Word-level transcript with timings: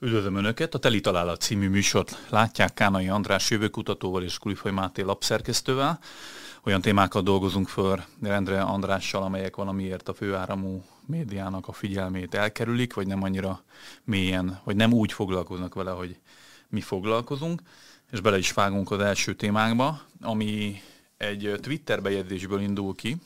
Üdvözlöm 0.00 0.36
Önöket! 0.36 0.74
A 0.74 0.78
Teli 0.78 1.00
Találat 1.00 1.40
című 1.40 1.68
műsort 1.68 2.26
látják 2.30 2.74
Kánai 2.74 3.08
András 3.08 3.50
jövőkutatóval 3.50 4.22
és 4.22 4.38
Kulifaj 4.38 4.72
Máté 4.72 5.02
lapszerkesztővel. 5.02 5.98
Olyan 6.64 6.80
témákat 6.80 7.24
dolgozunk 7.24 7.68
föl 7.68 8.00
rendre 8.22 8.60
Andrással, 8.60 9.22
amelyek 9.22 9.56
valamiért 9.56 10.08
a 10.08 10.14
főáramú 10.14 10.84
médiának 11.06 11.68
a 11.68 11.72
figyelmét 11.72 12.34
elkerülik, 12.34 12.94
vagy 12.94 13.06
nem 13.06 13.22
annyira 13.22 13.62
mélyen, 14.04 14.60
vagy 14.64 14.76
nem 14.76 14.92
úgy 14.92 15.12
foglalkoznak 15.12 15.74
vele, 15.74 15.90
hogy 15.90 16.16
mi 16.68 16.80
foglalkozunk. 16.80 17.62
És 18.10 18.20
bele 18.20 18.38
is 18.38 18.52
vágunk 18.52 18.90
az 18.90 19.00
első 19.00 19.34
témánkba, 19.34 20.00
ami 20.20 20.82
egy 21.16 21.58
Twitter 21.62 22.02
bejegyzésből 22.02 22.60
indul 22.60 22.94
ki, 22.94 23.16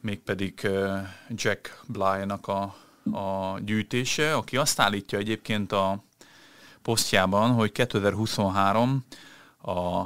mégpedig 0.00 0.68
Jack 1.28 1.80
Bly-nak 1.86 2.48
a 2.48 2.74
a 3.12 3.58
gyűjtése, 3.60 4.34
aki 4.34 4.56
azt 4.56 4.80
állítja 4.80 5.18
egyébként 5.18 5.72
a 5.72 6.04
posztjában, 6.82 7.50
hogy 7.50 7.72
2023 7.72 9.04
a 9.62 10.02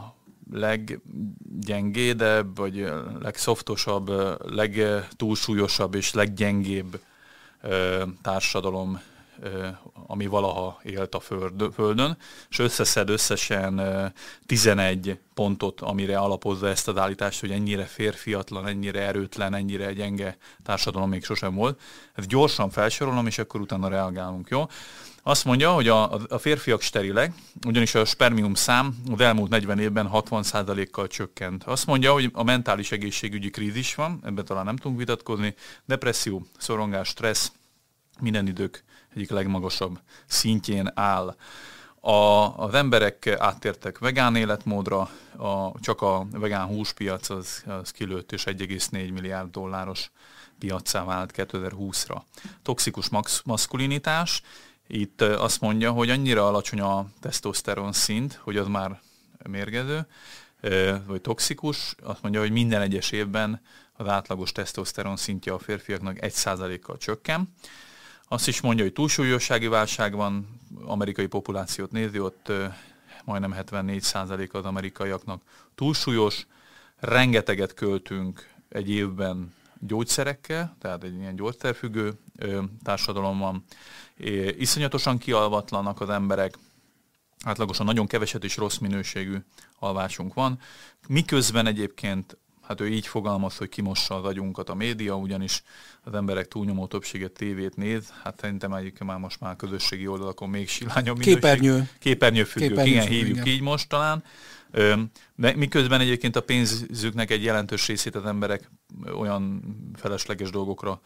leggyengédebb, 0.53 2.57
vagy 2.57 2.93
legszoftosabb, 3.21 4.11
legtúlsúlyosabb 4.55 5.95
és 5.95 6.13
leggyengébb 6.13 7.01
társadalom 8.23 9.01
ami 10.07 10.27
valaha 10.27 10.81
élt 10.83 11.15
a 11.15 11.21
Földön, 11.75 12.17
és 12.51 12.59
összeszed 12.59 13.09
összesen 13.09 13.83
11 14.47 15.19
pontot, 15.35 15.81
amire 15.81 16.19
alapozza 16.19 16.69
ezt 16.69 16.89
az 16.89 16.97
állítást, 16.97 17.41
hogy 17.41 17.51
ennyire 17.51 17.85
férfiatlan, 17.85 18.67
ennyire 18.67 19.01
erőtlen, 19.01 19.55
ennyire 19.55 19.93
gyenge 19.93 20.37
társadalom 20.65 21.09
még 21.09 21.25
sosem 21.25 21.55
volt. 21.55 21.81
Ezt 22.15 22.29
gyorsan 22.29 22.71
felsorolom, 22.71 23.27
és 23.27 23.39
akkor 23.39 23.61
utána 23.61 23.89
reagálunk, 23.89 24.49
jó? 24.49 24.67
Azt 25.23 25.45
mondja, 25.45 25.73
hogy 25.73 25.89
a, 25.89 26.13
a 26.13 26.39
férfiak 26.39 26.81
sterilek, 26.81 27.33
ugyanis 27.67 27.95
a 27.95 28.05
spermium 28.05 28.55
szám 28.55 28.97
az 29.13 29.21
elmúlt 29.21 29.51
40 29.51 29.79
évben 29.79 30.11
60%-kal 30.13 31.07
csökkent. 31.07 31.65
Azt 31.65 31.87
mondja, 31.87 32.13
hogy 32.13 32.31
a 32.33 32.43
mentális 32.43 32.93
egészségügyi 32.93 33.51
krízis 33.51 33.95
van, 33.95 34.21
ebben 34.25 34.45
talán 34.45 34.65
nem 34.65 34.77
tudunk 34.77 34.99
vitatkozni, 34.99 35.55
depresszió, 35.85 36.47
szorongás, 36.59 37.09
stressz, 37.09 37.53
minden 38.21 38.47
idők 38.47 38.85
egyik 39.19 39.31
legmagasabb 39.31 39.99
szintjén 40.27 40.91
áll. 40.95 41.37
A, 42.01 42.13
az 42.57 42.75
emberek 42.75 43.27
áttértek 43.39 43.99
vegán 43.99 44.37
életmódra, 44.37 45.11
a, 45.37 45.81
csak 45.81 46.03
a 46.03 46.27
vegán 46.31 46.67
húspiac 46.67 47.31
az, 47.31 47.65
az 47.67 47.91
kilőtt, 47.91 48.33
és 48.33 48.45
1,4 48.45 48.91
milliárd 48.91 49.51
dolláros 49.51 50.11
piacá 50.59 51.05
vált 51.05 51.33
2020-ra. 51.37 52.21
Toxikus 52.63 53.09
max, 53.09 53.43
maszkulinitás, 53.45 54.43
itt 54.87 55.21
azt 55.21 55.61
mondja, 55.61 55.91
hogy 55.91 56.11
annyira 56.11 56.47
alacsony 56.47 56.81
a 56.81 57.07
tesztoszteron 57.21 57.93
szint, 57.93 58.41
hogy 58.43 58.57
az 58.57 58.67
már 58.67 59.01
mérgező, 59.49 60.07
vagy 61.07 61.21
toxikus, 61.21 61.95
azt 62.03 62.23
mondja, 62.23 62.41
hogy 62.41 62.51
minden 62.51 62.81
egyes 62.81 63.11
évben 63.11 63.61
az 63.97 64.09
átlagos 64.09 64.53
tesztoszteron 64.53 65.17
szintje 65.17 65.53
a 65.53 65.59
férfiaknak 65.59 66.17
1%-kal 66.21 66.97
csökken. 66.97 67.55
Azt 68.31 68.49
is 68.49 68.61
mondja, 68.61 68.85
hogy 68.85 68.93
túlsúlyossági 68.93 69.67
válság 69.67 70.15
van, 70.15 70.61
amerikai 70.85 71.27
populációt 71.27 71.91
nézi, 71.91 72.21
ott 72.21 72.53
majdnem 73.25 73.55
74% 73.57 74.51
az 74.51 74.65
amerikaiaknak 74.65 75.43
túlsúlyos, 75.75 76.47
rengeteget 76.97 77.75
költünk 77.75 78.51
egy 78.69 78.91
évben 78.91 79.55
gyógyszerekkel, 79.81 80.77
tehát 80.81 81.05
egy 81.05 81.15
ilyen 81.15 81.37
gyógyszerfüggő 81.37 82.13
társadalom 82.83 83.39
van. 83.39 83.65
Iszonyatosan 84.59 85.19
kialvatlanak 85.19 86.01
az 86.01 86.09
emberek, 86.09 86.59
átlagosan 87.45 87.87
nagyon 87.87 88.07
keveset 88.07 88.45
és 88.45 88.57
rossz 88.57 88.77
minőségű 88.77 89.37
alvásunk 89.79 90.35
van, 90.35 90.59
miközben 91.09 91.67
egyébként 91.67 92.37
hát 92.69 92.81
ő 92.81 92.89
így 92.89 93.07
fogalmaz, 93.07 93.57
hogy 93.57 93.69
kimossa 93.69 94.15
az 94.15 94.25
agyunkat 94.25 94.69
a 94.69 94.75
média, 94.75 95.17
ugyanis 95.17 95.63
az 96.03 96.15
emberek 96.15 96.49
túlnyomó 96.49 96.87
többsége 96.87 97.29
tévét 97.29 97.77
néz, 97.77 98.13
hát 98.23 98.39
szerintem 98.41 98.73
egyik 98.73 98.99
már 98.99 99.19
most 99.19 99.41
már 99.41 99.57
közösségi 99.57 100.07
oldalakon 100.07 100.49
még 100.49 100.69
silányabb 100.69 101.19
minőség. 101.19 101.35
Képernyő. 101.35 101.89
Képernyőfüggők, 101.99 102.69
Képernyő 102.69 102.91
igen, 102.91 103.07
hívjuk 103.07 103.37
igen. 103.37 103.47
így 103.47 103.61
most 103.61 103.89
talán. 103.89 104.25
Miközben 105.35 106.01
egyébként 106.01 106.37
a 106.37 106.41
pénzüknek 106.41 107.31
egy 107.31 107.43
jelentős 107.43 107.87
részét 107.87 108.15
az 108.15 108.25
emberek 108.25 108.71
olyan 109.19 109.63
felesleges 109.95 110.51
dolgokra 110.51 111.01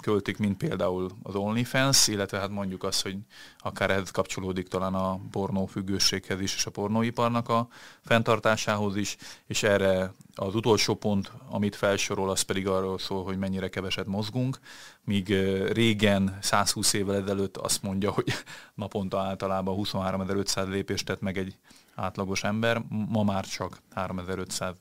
költik, 0.00 0.38
mint 0.38 0.56
például 0.56 1.10
az 1.22 1.34
OnlyFans, 1.34 2.08
illetve 2.08 2.38
hát 2.38 2.50
mondjuk 2.50 2.82
azt, 2.82 3.02
hogy 3.02 3.16
akár 3.58 3.90
ez 3.90 4.10
kapcsolódik 4.10 4.68
talán 4.68 4.94
a 4.94 5.20
pornófüggőséghez 5.30 6.40
is, 6.40 6.54
és 6.54 6.66
a 6.66 6.70
pornóiparnak 6.70 7.48
a 7.48 7.68
fenntartásához 8.04 8.96
is, 8.96 9.16
és 9.46 9.62
erre 9.62 10.12
az 10.34 10.54
utolsó 10.54 10.94
pont, 10.94 11.32
amit 11.48 11.76
felsorol, 11.76 12.30
az 12.30 12.40
pedig 12.40 12.68
arról 12.68 12.98
szól, 12.98 13.24
hogy 13.24 13.38
mennyire 13.38 13.68
keveset 13.68 14.06
mozgunk, 14.06 14.58
míg 15.04 15.28
régen, 15.72 16.38
120 16.40 16.92
évvel 16.92 17.16
ezelőtt 17.22 17.56
azt 17.56 17.82
mondja, 17.82 18.10
hogy 18.10 18.32
naponta 18.74 19.20
általában 19.20 19.76
23.500 19.78 20.68
lépést 20.68 21.06
tett 21.06 21.20
meg 21.20 21.38
egy 21.38 21.56
átlagos 21.94 22.42
ember, 22.42 22.82
ma 22.88 23.22
már 23.22 23.44
csak 23.46 23.78
3500 23.94 24.74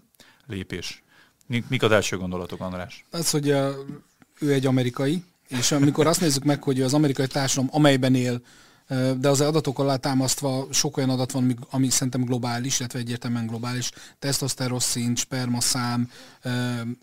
lépés. 0.47 1.03
Mik 1.67 1.83
az 1.83 1.91
első 1.91 2.17
gondolatok, 2.17 2.61
András? 2.61 3.05
Az, 3.11 3.29
hogy 3.29 3.51
a, 3.51 3.73
ő 4.39 4.53
egy 4.53 4.65
amerikai, 4.65 5.23
és 5.47 5.71
amikor 5.71 6.07
azt 6.07 6.21
nézzük 6.21 6.43
meg, 6.43 6.63
hogy 6.63 6.81
az 6.81 6.93
amerikai 6.93 7.27
társadalom, 7.27 7.69
amelyben 7.73 8.15
él, 8.15 8.41
de 9.19 9.29
az 9.29 9.41
adatok 9.41 9.79
alá 9.79 9.95
támasztva 9.95 10.67
sok 10.71 10.97
olyan 10.97 11.09
adat 11.09 11.31
van, 11.31 11.67
ami 11.69 11.89
szerintem 11.89 12.23
globális, 12.23 12.79
illetve 12.79 12.99
egyértelműen 12.99 13.47
globális, 13.47 13.91
tesztoszteroszint, 14.19 15.17
spermaszám, 15.17 16.09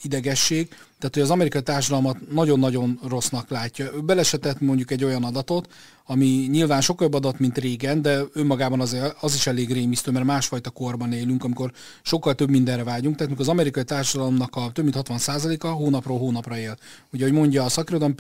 idegesség, 0.03 0.69
tehát 0.69 1.15
hogy 1.15 1.23
az 1.23 1.31
amerikai 1.31 1.63
társadalmat 1.63 2.31
nagyon-nagyon 2.31 2.99
rossznak 3.09 3.51
látja. 3.51 3.91
Ő 3.95 4.01
belesetett 4.01 4.61
mondjuk 4.61 4.91
egy 4.91 5.05
olyan 5.05 5.25
adatot, 5.25 5.69
ami 6.07 6.27
nyilván 6.27 6.81
sokkal 6.81 7.05
jobb 7.07 7.15
adat, 7.15 7.39
mint 7.39 7.59
régen, 7.59 8.03
de 8.03 8.21
önmagában 8.33 8.81
az, 8.81 8.97
az 9.21 9.35
is 9.35 9.47
elég 9.47 9.73
rémisztő, 9.73 10.11
mert 10.11 10.25
másfajta 10.25 10.71
korban 10.71 11.13
élünk, 11.13 11.45
amikor 11.45 11.73
sokkal 12.03 12.35
több 12.35 12.51
mindenre 12.51 12.85
vágyunk. 12.85 13.17
Tehát 13.17 13.39
az 13.39 13.49
amerikai 13.49 13.85
társadalomnak 13.85 14.57
a 14.57 14.71
több 14.73 14.85
mint 14.85 14.97
60%-a 15.09 15.67
hónapról 15.67 16.19
hónapra 16.19 16.59
él. 16.59 16.77
Ugye, 17.13 17.25
hogy 17.25 17.33
mondja 17.33 17.65
a 17.65 17.69
szakirodalom 17.69 18.15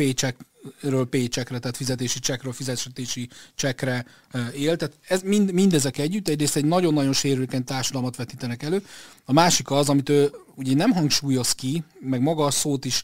paycheckről 0.61 1.07
paycheckre, 1.07 1.59
tehát 1.59 1.77
fizetési 1.77 2.19
csekről 2.19 2.53
fizetési 2.53 3.29
csekre 3.55 4.07
él. 4.55 4.77
Tehát 4.77 4.99
ez 5.09 5.23
mind, 5.23 5.53
mindezek 5.53 5.99
együtt 5.99 6.29
egyrészt 6.29 6.57
egy 6.57 6.65
nagyon-nagyon 6.65 7.13
sérülékeny 7.13 7.65
társadalmat 7.65 8.17
vetítenek 8.17 8.63
elő. 8.63 8.85
A 9.25 9.33
másik 9.33 9.71
az, 9.71 9.89
amit 9.89 10.09
ő 10.09 10.31
ugye 10.55 10.75
nem 10.75 10.91
hangsúlyoz 10.91 11.53
ki, 11.53 11.85
meg 12.01 12.21
maga 12.21 12.45
a 12.45 12.51
szót 12.51 12.85
is 12.85 13.03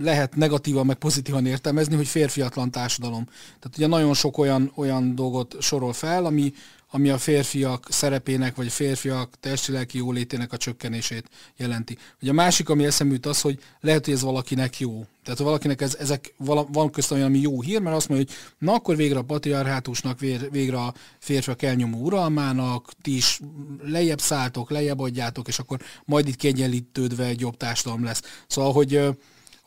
lehet 0.00 0.36
negatívan, 0.36 0.86
meg 0.86 0.96
pozitívan 0.96 1.46
értelmezni, 1.46 1.96
hogy 1.96 2.06
férfiatlan 2.06 2.70
társadalom. 2.70 3.24
Tehát 3.24 3.76
ugye 3.76 3.86
nagyon 3.86 4.14
sok 4.14 4.38
olyan, 4.38 4.72
olyan 4.74 5.14
dolgot 5.14 5.56
sorol 5.60 5.92
fel, 5.92 6.24
ami, 6.24 6.52
ami 6.90 7.10
a 7.10 7.18
férfiak 7.18 7.86
szerepének, 7.90 8.56
vagy 8.56 8.66
a 8.66 8.70
férfiak 8.70 9.34
testi-lelki 9.40 9.98
jólétének 9.98 10.52
a 10.52 10.56
csökkenését 10.56 11.28
jelenti. 11.56 11.98
Ugye 12.22 12.30
a 12.30 12.34
másik, 12.34 12.68
ami 12.68 12.84
eszembe 12.84 13.28
az, 13.28 13.40
hogy 13.40 13.58
lehet, 13.80 14.04
hogy 14.04 14.14
ez 14.14 14.22
valakinek 14.22 14.80
jó. 14.80 15.06
Tehát 15.24 15.38
valakinek 15.38 15.80
ez, 15.80 15.94
ezek 15.94 16.34
vala, 16.36 16.66
van 16.72 16.90
közt 16.90 17.10
olyan, 17.10 17.26
ami 17.26 17.38
jó 17.38 17.60
hír, 17.60 17.80
mert 17.80 17.96
azt 17.96 18.08
mondja, 18.08 18.26
hogy 18.26 18.36
na 18.58 18.72
akkor 18.72 18.96
végre 18.96 19.18
a 19.18 19.22
patriarhátusnak, 19.22 20.20
végre 20.50 20.76
a 20.76 20.94
férfiak 21.18 21.62
elnyomó 21.62 21.98
uralmának, 21.98 22.92
ti 23.02 23.16
is 23.16 23.40
lejjebb 23.82 24.20
szálltok, 24.20 24.70
lejjebb 24.70 25.00
adjátok, 25.00 25.48
és 25.48 25.58
akkor 25.58 25.78
majd 26.04 26.28
itt 26.28 26.36
kiegyenlítődve 26.36 27.24
egy 27.24 27.40
jobb 27.40 27.56
társadalom 27.56 28.04
lesz. 28.04 28.22
Szóval, 28.46 28.72
hogy 28.72 29.00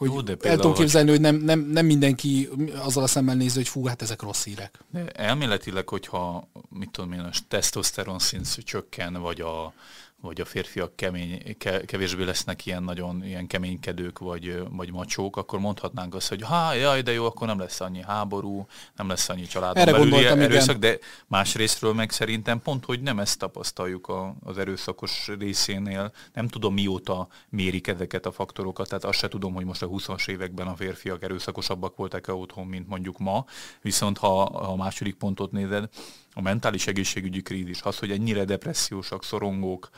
hogy 0.02 0.10
Jó, 0.10 0.22
de 0.22 0.38
el 0.42 0.56
tudom 0.56 0.74
képzelni, 0.74 1.10
hogy 1.10 1.22
nem, 1.22 1.36
nem, 1.36 1.60
nem 1.60 1.86
mindenki 1.86 2.50
azzal 2.76 3.04
a 3.04 3.08
szemmel 3.08 3.36
nézi, 3.36 3.56
hogy 3.56 3.68
fú, 3.68 3.86
hát 3.86 4.02
ezek 4.02 4.22
rossz 4.22 4.44
hírek. 4.44 4.80
De 4.90 5.06
elméletileg, 5.06 5.90
hogyha 5.90 6.48
mit 6.70 6.90
tudom 6.90 7.12
én, 7.12 7.20
a 7.20 7.30
tesztoszteron 7.48 8.20
szint 8.20 8.56
csökken, 8.64 9.14
vagy 9.14 9.42
a, 9.42 9.74
vagy 10.22 10.42
a 10.42 10.46
férfiak 10.46 10.96
kemény, 10.96 11.58
kevésbé 11.86 12.24
lesznek 12.24 12.66
ilyen 12.66 12.84
nagyon 12.84 13.24
ilyen 13.24 13.48
keménykedők 13.48 14.20
vagy, 14.20 14.64
vagy 14.70 14.92
macsók, 14.92 15.38
akkor 15.38 15.60
mondhatnánk 15.60 16.16
azt, 16.16 16.30
hogy 16.30 16.42
ha, 16.42 16.74
jaj, 16.74 17.02
de 17.02 17.12
jó, 17.12 17.26
akkor 17.26 17.48
nem 17.48 17.60
lesz 17.60 17.82
annyi 17.82 18.02
háború, 18.02 18.68
nem 18.96 19.08
lesz 19.08 19.30
annyi 19.30 19.44
családon 19.44 19.82
Erre 19.82 19.92
belüli 19.92 20.26
erőszak, 20.26 20.78
igen. 20.78 20.80
de 20.80 20.98
más 21.28 21.56
részről 21.56 21.94
meg 21.94 22.12
szerintem 22.12 22.62
pont, 22.62 22.86
hogy 22.86 23.02
nem 23.02 23.20
ezt 23.20 23.40
tapasztaljuk 23.40 24.08
a, 24.08 24.36
az 24.44 24.58
erőszakos 24.58 25.30
részénél. 25.40 26.12
Nem 26.34 26.48
tudom, 26.48 26.74
mióta 26.74 27.28
mérik 27.50 27.88
ezeket 27.88 28.26
a 28.26 28.32
faktorokat, 28.32 28.88
tehát 28.88 29.04
azt 29.04 29.18
se 29.18 29.28
tudom, 29.28 29.54
hogy 29.54 29.66
most 29.66 29.82
a 29.82 29.88
20-as 29.88 30.30
években 30.30 30.68
a 30.68 30.76
férfiak 30.76 31.24
erőszakosabbak 31.24 31.96
voltak-e 31.96 32.34
otthon, 32.34 32.68
mint 32.68 32.88
mondjuk 32.88 33.18
ma, 33.18 33.46
viszont 33.82 34.18
ha, 34.18 34.28
ha 34.28 34.72
a 34.72 34.76
második 34.76 35.16
pontot 35.16 35.52
nézed, 35.52 35.90
a 36.34 36.42
mentális 36.42 36.88
egészségügyi 36.88 37.42
krízis, 37.42 37.82
az, 37.82 37.98
hogy 37.98 38.12
ennyire 38.12 38.46
depressziósak, 38.46 39.24
szorongók, 39.24 39.90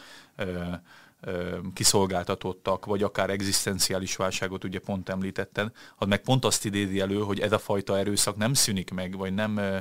kiszolgáltatottak, 1.74 2.86
vagy 2.86 3.04
akár 3.04 3.30
egzisztenciális 3.30 4.16
válságot, 4.16 4.64
ugye 4.64 4.80
pont 4.80 5.10
említetted, 5.10 5.72
az 5.98 6.08
meg 6.08 6.22
pont 6.22 6.46
azt 6.46 6.66
idézi 6.66 7.00
elő, 7.00 7.20
hogy 7.20 7.40
ez 7.40 7.52
a 7.52 7.60
fajta 7.60 7.98
erőszak 7.98 8.36
nem 8.36 8.54
szűnik 8.54 8.92
meg, 8.92 9.18
vagy 9.18 9.34
nem 9.34 9.58
ö, 9.58 9.78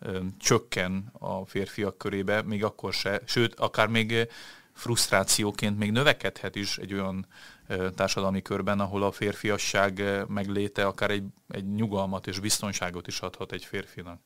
ö, 0.00 0.18
csökken 0.38 1.12
a 1.12 1.46
férfiak 1.46 1.98
körébe, 1.98 2.42
még 2.42 2.64
akkor 2.64 2.92
se, 2.92 3.20
sőt, 3.24 3.54
akár 3.54 3.88
még 3.88 4.28
frusztrációként 4.72 5.78
még 5.78 5.92
növekedhet 5.92 6.56
is 6.56 6.78
egy 6.78 6.94
olyan 6.94 7.26
ö, 7.66 7.90
társadalmi 7.90 8.42
körben, 8.42 8.80
ahol 8.80 9.02
a 9.02 9.12
férfiasság 9.12 10.02
megléte 10.28 10.86
akár 10.86 11.10
egy, 11.10 11.24
egy 11.48 11.72
nyugalmat 11.72 12.26
és 12.26 12.40
biztonságot 12.40 13.06
is 13.06 13.20
adhat 13.20 13.52
egy 13.52 13.64
férfinak. 13.64 14.20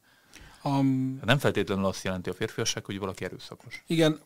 Um, 0.64 1.18
nem 1.24 1.38
feltétlenül 1.38 1.84
azt 1.84 2.04
jelenti 2.04 2.30
a 2.30 2.34
férfiasság, 2.34 2.84
hogy 2.84 2.98
valaki 2.98 3.24
erőszakos. 3.24 3.82
Igen, 3.86 4.20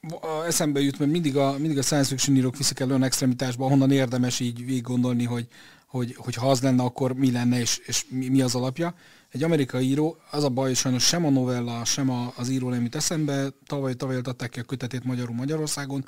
eszembe 0.46 0.80
jut, 0.80 0.98
mert 0.98 1.10
mindig 1.10 1.36
a, 1.36 1.58
mindig 1.58 1.78
a 1.78 1.82
science 1.82 2.08
fiction 2.08 2.36
írók 2.36 2.56
viszik 2.56 2.80
el 2.80 2.88
olyan 2.88 3.02
extremitásba, 3.02 3.64
ahonnan 3.64 3.90
érdemes 3.90 4.40
így 4.40 4.64
végig 4.64 4.82
gondolni, 4.82 5.24
hogy, 5.24 5.46
hogy, 5.86 6.14
hogy 6.16 6.34
ha 6.34 6.50
az 6.50 6.60
lenne, 6.60 6.82
akkor 6.82 7.12
mi 7.12 7.30
lenne, 7.30 7.60
és, 7.60 7.80
és 7.86 8.04
mi, 8.08 8.28
mi 8.28 8.42
az 8.42 8.54
alapja 8.54 8.94
egy 9.36 9.42
amerikai 9.42 9.86
író, 9.86 10.16
az 10.30 10.44
a 10.44 10.48
baj, 10.48 10.66
hogy 10.66 10.76
sajnos 10.76 11.06
sem 11.06 11.24
a 11.24 11.30
novella, 11.30 11.84
sem 11.84 12.10
a, 12.10 12.32
az 12.36 12.48
író 12.48 12.68
nem 12.68 12.82
jut 12.82 12.94
eszembe, 12.94 13.48
tavaly 13.66 13.94
tavaly 13.94 14.16
adták 14.16 14.50
ki 14.50 14.60
a 14.60 14.62
kötetét 14.62 15.04
Magyarul 15.04 15.34
Magyarországon, 15.34 16.06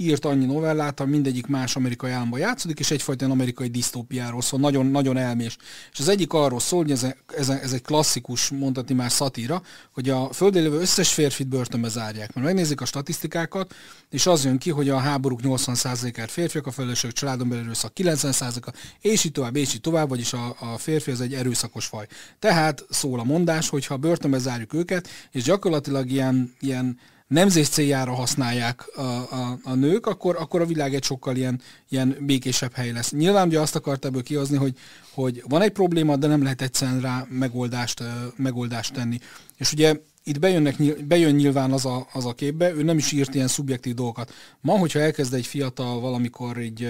írt 0.00 0.24
annyi 0.24 0.44
novellát, 0.44 1.06
mindegyik 1.06 1.46
más 1.46 1.76
amerikai 1.76 2.10
államban 2.10 2.40
játszódik, 2.40 2.78
és 2.78 2.90
egyfajta 2.90 3.26
amerikai 3.26 3.68
disztópiáról 3.68 4.42
szól, 4.42 4.60
nagyon, 4.60 4.86
nagyon 4.86 5.16
elmés. 5.16 5.56
És 5.92 5.98
az 5.98 6.08
egyik 6.08 6.32
arról 6.32 6.60
szól, 6.60 6.82
hogy 6.82 6.90
ez, 6.90 7.06
ez, 7.36 7.48
ez 7.48 7.72
egy 7.72 7.82
klasszikus, 7.82 8.50
mondhatni 8.50 8.94
már 8.94 9.10
szatíra, 9.10 9.62
hogy 9.92 10.08
a 10.08 10.32
földön 10.32 10.62
lévő 10.62 10.80
összes 10.80 11.12
férfit 11.12 11.48
börtönbe 11.48 11.88
zárják. 11.88 12.34
Mert 12.34 12.46
megnézik 12.46 12.80
a 12.80 12.84
statisztikákat, 12.84 13.74
és 14.10 14.26
az 14.26 14.44
jön 14.44 14.58
ki, 14.58 14.70
hogy 14.70 14.88
a 14.88 14.98
háborúk 14.98 15.40
80%-át 15.42 16.30
férfiak, 16.30 16.66
a 16.66 16.70
felelősök 16.70 17.12
családon 17.12 17.48
belül 17.48 17.64
erőszak 17.64 17.92
90%-a, 17.94 18.72
és 19.00 19.24
így 19.24 19.32
tovább, 19.32 19.56
és 19.56 19.74
így 19.74 19.80
tovább, 19.80 20.08
vagyis 20.08 20.32
a, 20.32 20.56
a 20.58 20.78
férfi 20.78 21.10
az 21.10 21.20
egy 21.20 21.34
erőszakos 21.34 21.86
faj. 21.86 22.06
Tehát 22.38 22.84
szól 22.88 23.20
a 23.20 23.24
mondás, 23.24 23.68
hogy 23.68 23.86
ha 23.86 23.96
börtönbe 23.96 24.38
zárjuk 24.38 24.74
őket, 24.74 25.08
és 25.30 25.42
gyakorlatilag 25.42 26.10
ilyen, 26.10 26.54
ilyen 26.60 26.98
nemzés 27.30 27.68
céljára 27.68 28.14
használják 28.14 28.96
a, 28.96 29.00
a, 29.00 29.58
a 29.62 29.74
nők, 29.74 30.06
akkor, 30.06 30.36
akkor 30.36 30.60
a 30.60 30.66
világ 30.66 30.94
egy 30.94 31.04
sokkal 31.04 31.36
ilyen, 31.36 31.60
ilyen 31.88 32.16
békésebb 32.20 32.72
hely 32.72 32.92
lesz. 32.92 33.10
Nyilván 33.10 33.46
ugye 33.46 33.60
azt 33.60 33.76
akart 33.76 34.04
ebből 34.04 34.22
kihozni, 34.22 34.56
hogy, 34.56 34.78
hogy 35.10 35.42
van 35.48 35.62
egy 35.62 35.70
probléma, 35.70 36.16
de 36.16 36.26
nem 36.26 36.42
lehet 36.42 36.62
egyszerűen 36.62 37.00
rá 37.00 37.26
megoldást, 37.28 38.02
megoldást 38.36 38.92
tenni. 38.92 39.18
És 39.56 39.72
ugye 39.72 40.00
itt 40.24 40.38
bejönnek, 40.38 41.04
bejön 41.06 41.34
nyilván 41.34 41.72
az 41.72 41.86
a, 41.86 42.06
az 42.12 42.26
a 42.26 42.32
képbe, 42.32 42.72
ő 42.72 42.82
nem 42.82 42.98
is 42.98 43.12
írt 43.12 43.34
ilyen 43.34 43.48
szubjektív 43.48 43.94
dolgokat. 43.94 44.32
Ma, 44.60 44.78
hogyha 44.78 45.00
elkezd 45.00 45.34
egy 45.34 45.46
fiatal 45.46 46.00
valamikor 46.00 46.56
egy 46.56 46.88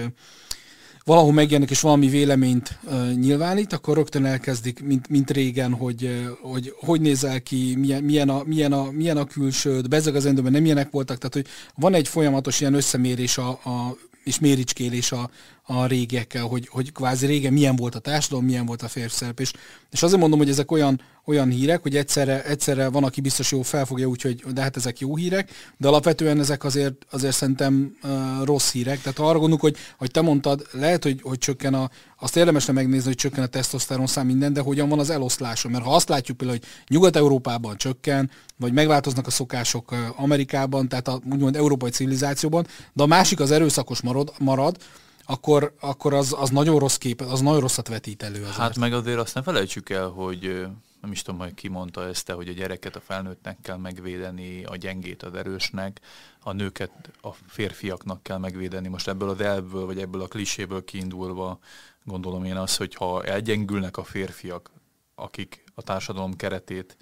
valahol 1.03 1.33
megjelenik 1.33 1.69
és 1.69 1.81
valami 1.81 2.07
véleményt 2.07 2.79
uh, 2.83 3.13
nyilvánít, 3.13 3.73
akkor 3.73 3.95
rögtön 3.95 4.25
elkezdik, 4.25 4.83
mint, 4.83 5.09
mint 5.09 5.31
régen, 5.31 5.73
hogy, 5.73 6.03
uh, 6.03 6.51
hogy 6.51 6.73
hogy 6.79 7.01
nézel 7.01 7.41
ki, 7.41 7.75
milyen, 7.77 8.03
milyen, 8.03 8.29
a, 8.29 8.43
milyen, 8.45 8.71
a, 8.71 8.91
milyen 8.91 9.17
a 9.17 9.25
külsőd, 9.25 9.87
bezeg 9.87 10.15
az 10.15 10.25
endőben 10.25 10.51
nem 10.51 10.65
ilyenek 10.65 10.91
voltak, 10.91 11.17
tehát 11.17 11.33
hogy 11.33 11.47
van 11.75 11.93
egy 11.93 12.07
folyamatos 12.07 12.61
ilyen 12.61 12.73
összemérés 12.73 13.37
a, 13.37 13.49
a 13.49 13.97
és 14.23 14.39
méricskélés 14.39 15.11
a, 15.11 15.29
a 15.63 15.85
régiekkel, 15.85 16.43
hogy, 16.43 16.67
hogy 16.67 16.91
kvázi 16.91 17.25
régen 17.25 17.53
milyen 17.53 17.75
volt 17.75 17.95
a 17.95 17.99
társadalom, 17.99 18.45
milyen 18.45 18.65
volt 18.65 18.81
a 18.81 18.87
férfi 18.87 19.15
szerep. 19.15 19.39
És, 19.39 19.51
és 19.91 20.03
azért 20.03 20.19
mondom, 20.19 20.39
hogy 20.39 20.49
ezek 20.49 20.71
olyan, 20.71 21.01
olyan 21.25 21.49
hírek, 21.49 21.81
hogy 21.81 21.95
egyszerre, 21.95 22.43
egyszerre 22.43 22.89
van, 22.89 23.03
aki 23.03 23.21
biztos 23.21 23.51
jó 23.51 23.61
felfogja 23.61 24.07
úgy, 24.07 24.21
hogy 24.21 24.43
de 24.53 24.61
hát 24.61 24.77
ezek 24.77 24.99
jó 24.99 25.15
hírek, 25.15 25.51
de 25.77 25.87
alapvetően 25.87 26.39
ezek 26.39 26.63
azért, 26.63 27.05
azért 27.11 27.35
szerintem 27.35 27.97
uh, 28.03 28.11
rossz 28.43 28.71
hírek. 28.71 29.01
Tehát 29.01 29.17
ha 29.17 29.23
arra 29.23 29.33
gondolunk, 29.33 29.61
hogy, 29.61 29.77
hogy 29.97 30.11
te 30.11 30.21
mondtad, 30.21 30.67
lehet, 30.71 31.03
hogy, 31.03 31.19
hogy 31.21 31.37
csökken 31.37 31.73
a, 31.73 31.89
azt 32.23 32.35
érdemes 32.35 32.65
megnézni, 32.65 33.07
hogy 33.07 33.15
csökken 33.15 33.43
a 33.43 33.47
tesztoszteron 33.47 34.07
szám 34.07 34.25
minden, 34.25 34.53
de 34.53 34.61
hogyan 34.61 34.89
van 34.89 34.99
az 34.99 35.09
eloszlása. 35.09 35.69
Mert 35.69 35.83
ha 35.83 35.95
azt 35.95 36.09
látjuk 36.09 36.37
például, 36.37 36.59
hogy 36.59 36.69
Nyugat-Európában 36.87 37.77
csökken, 37.77 38.29
vagy 38.57 38.73
megváltoznak 38.73 39.27
a 39.27 39.31
szokások 39.31 39.95
Amerikában, 40.15 40.87
tehát 40.87 41.07
a 41.07 41.19
úgymond 41.31 41.55
európai 41.55 41.89
civilizációban, 41.89 42.67
de 42.93 43.03
a 43.03 43.05
másik 43.05 43.39
az 43.39 43.51
erőszakos 43.51 44.01
marad, 44.01 44.33
marad 44.39 44.77
akkor, 45.25 45.73
akkor 45.79 46.13
az, 46.13 46.35
az 46.39 46.49
nagyon 46.49 46.79
rossz 46.79 46.95
kép, 46.95 47.21
az 47.21 47.41
nagyon 47.41 47.59
rosszat 47.59 47.87
vetít 47.87 48.23
elő. 48.23 48.41
Azért. 48.41 48.55
Hát 48.55 48.77
meg 48.77 48.93
azért 48.93 49.19
azt 49.19 49.35
ne 49.35 49.41
felejtsük 49.41 49.89
el, 49.89 50.07
hogy 50.07 50.65
nem 51.01 51.11
is 51.11 51.21
tudom, 51.21 51.39
hogy 51.39 51.53
ki 51.53 51.67
mondta 51.67 52.03
ezt, 52.03 52.31
hogy 52.31 52.47
a 52.47 52.53
gyereket 52.53 52.95
a 52.95 52.99
felnőttnek 52.99 53.57
kell 53.61 53.77
megvédeni, 53.77 54.63
a 54.63 54.75
gyengét 54.75 55.23
az 55.23 55.33
erősnek, 55.33 55.99
a 56.39 56.51
nőket 56.51 57.11
a 57.21 57.31
férfiaknak 57.31 58.23
kell 58.23 58.37
megvédeni. 58.37 58.87
Most 58.87 59.07
ebből 59.07 59.29
az 59.29 59.41
elvből, 59.41 59.85
vagy 59.85 59.99
ebből 59.99 60.21
a 60.21 60.27
kliséből 60.27 60.83
kiindulva 60.83 61.59
gondolom 62.03 62.43
én 62.43 62.55
azt, 62.55 62.77
hogy 62.77 62.95
ha 62.95 63.23
elgyengülnek 63.23 63.97
a 63.97 64.03
férfiak, 64.03 64.71
akik 65.15 65.63
a 65.75 65.81
társadalom 65.81 66.35
keretét 66.35 66.97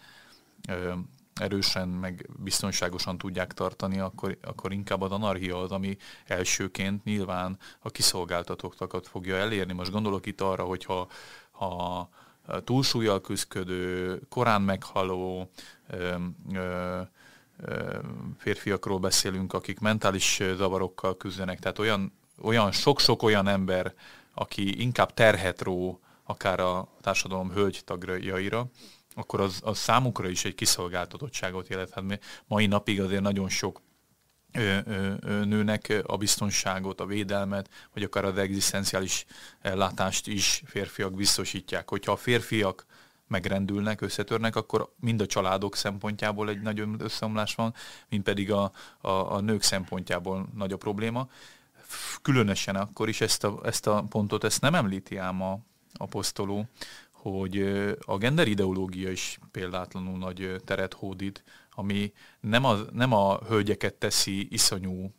erősen, 1.34 1.88
meg 1.88 2.30
biztonságosan 2.38 3.18
tudják 3.18 3.54
tartani, 3.54 4.00
akkor, 4.00 4.38
akkor 4.42 4.74
inkább 4.74 5.02
az 5.02 5.12
anarchia 5.12 5.62
az, 5.62 5.72
ami 5.72 5.98
elsőként 6.26 7.04
nyilván 7.04 7.58
a 7.80 7.90
kiszolgáltatókat 7.90 9.08
fogja 9.08 9.36
elérni. 9.36 9.74
Most 9.74 9.92
gondolok 9.92 10.26
itt 10.26 10.42
arra, 10.42 10.64
hogyha 10.64 11.08
ha 11.52 12.10
túlsúlyjal 12.64 13.22
küzdködő, 13.22 14.20
korán 14.30 14.62
meghaló 14.62 15.52
férfiakról 18.38 19.00
beszélünk, 19.00 19.54
akik 19.54 19.80
mentális 19.80 20.42
zavarokkal 20.56 21.18
küzdenek, 21.18 21.60
tehát 21.60 21.80
olyan, 21.80 22.14
olyan 22.42 22.72
sok-sok 22.72 23.24
olyan 23.24 23.48
ember, 23.48 23.94
aki 24.34 24.82
inkább 24.82 25.14
terhet 25.14 25.62
ró 25.62 26.00
akár 26.24 26.60
a 26.60 26.88
társadalom 27.02 27.52
hölgy 27.52 27.82
tagjaira, 27.86 28.66
akkor 29.16 29.40
az, 29.40 29.60
az 29.64 29.78
számukra 29.78 30.30
is 30.30 30.46
egy 30.46 30.56
kiszolgáltatottságot 30.56 31.68
jelenthet. 31.68 32.24
Mai 32.48 32.66
napig 32.66 33.02
azért 33.02 33.22
nagyon 33.22 33.50
sok 33.50 33.82
nőnek 35.22 36.02
a 36.04 36.18
biztonságot, 36.18 37.02
a 37.02 37.06
védelmet, 37.06 37.70
vagy 37.94 38.04
akár 38.04 38.26
az 38.26 38.38
egzisztenciális 38.38 39.26
ellátást 39.62 40.28
is 40.28 40.62
férfiak 40.66 41.14
biztosítják. 41.14 41.90
Hogyha 41.90 42.12
a 42.12 42.16
férfiak 42.16 42.86
megrendülnek, 43.28 44.02
összetörnek, 44.02 44.56
akkor 44.56 44.94
mind 45.00 45.22
a 45.22 45.26
családok 45.26 45.76
szempontjából 45.76 46.50
egy 46.50 46.62
nagyon 46.62 46.96
összeomlás 47.00 47.56
van, 47.56 47.74
mint 48.10 48.24
pedig 48.24 48.52
a, 48.52 48.72
a, 49.02 49.10
a 49.10 49.40
nők 49.40 49.62
szempontjából 49.62 50.50
nagy 50.56 50.72
a 50.72 50.78
probléma. 50.78 51.30
Különösen 52.22 52.76
akkor 52.76 53.10
is 53.10 53.22
ezt 53.22 53.44
a, 53.44 53.60
ezt 53.64 53.88
a 53.88 54.04
pontot 54.10 54.44
ezt 54.44 54.62
nem 54.62 54.76
említi 54.76 55.18
ám 55.18 55.42
a, 55.42 55.60
a 55.94 56.06
posztoló, 56.06 56.66
hogy 57.12 57.62
a 58.06 58.18
gender 58.18 58.48
ideológia 58.48 59.12
is 59.12 59.40
példátlanul 59.52 60.18
nagy 60.18 60.56
teret 60.66 60.94
hódít, 60.94 61.44
ami 61.80 62.12
nem 62.40 62.66
a, 62.66 62.78
nem 62.92 63.14
a 63.14 63.40
hölgyeket 63.48 63.94
teszi 63.94 64.48
iszonyú 64.52 65.14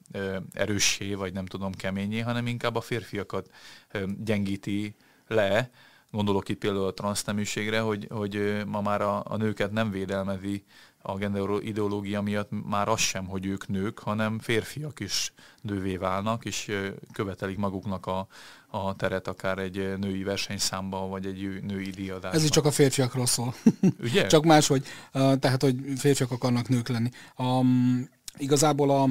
erőssé, 0.52 1.14
vagy 1.14 1.32
nem 1.32 1.46
tudom 1.46 1.72
keményé, 1.72 2.18
hanem 2.18 2.46
inkább 2.46 2.76
a 2.76 2.80
férfiakat 2.80 3.50
gyengíti 4.18 4.94
le. 5.26 5.70
Gondolok 6.10 6.48
itt 6.48 6.58
például 6.58 6.86
a 6.86 6.94
transzneműségre, 6.94 7.80
hogy, 7.80 8.06
hogy 8.10 8.62
ma 8.66 8.80
már 8.80 9.00
a, 9.00 9.22
a 9.24 9.36
nőket 9.36 9.70
nem 9.70 9.90
védelmezi 9.90 10.64
a 11.02 11.16
gender 11.16 11.48
ideológia 11.60 12.20
miatt 12.20 12.48
már 12.68 12.88
az 12.88 13.00
sem, 13.00 13.26
hogy 13.26 13.46
ők 13.46 13.68
nők, 13.68 13.98
hanem 13.98 14.38
férfiak 14.38 15.00
is 15.00 15.32
nővé 15.62 15.96
válnak, 15.96 16.44
és 16.44 16.70
követelik 17.12 17.56
maguknak 17.56 18.06
a, 18.06 18.26
a 18.66 18.96
teret 18.96 19.28
akár 19.28 19.58
egy 19.58 19.98
női 19.98 20.22
versenyszámban, 20.22 21.10
vagy 21.10 21.26
egy 21.26 21.62
női 21.62 21.90
díjadásban. 21.90 22.32
Ez 22.32 22.42
is 22.42 22.50
csak 22.50 22.64
a 22.64 22.70
férfiakról 22.70 23.26
szól. 23.26 23.54
Ugye? 24.02 24.26
csak 24.26 24.44
máshogy, 24.44 24.86
tehát, 25.12 25.62
hogy 25.62 25.76
férfiak 25.96 26.30
akarnak 26.30 26.68
nők 26.68 26.88
lenni. 26.88 27.10
Um, 27.36 28.08
igazából 28.36 28.90
a, 28.90 29.08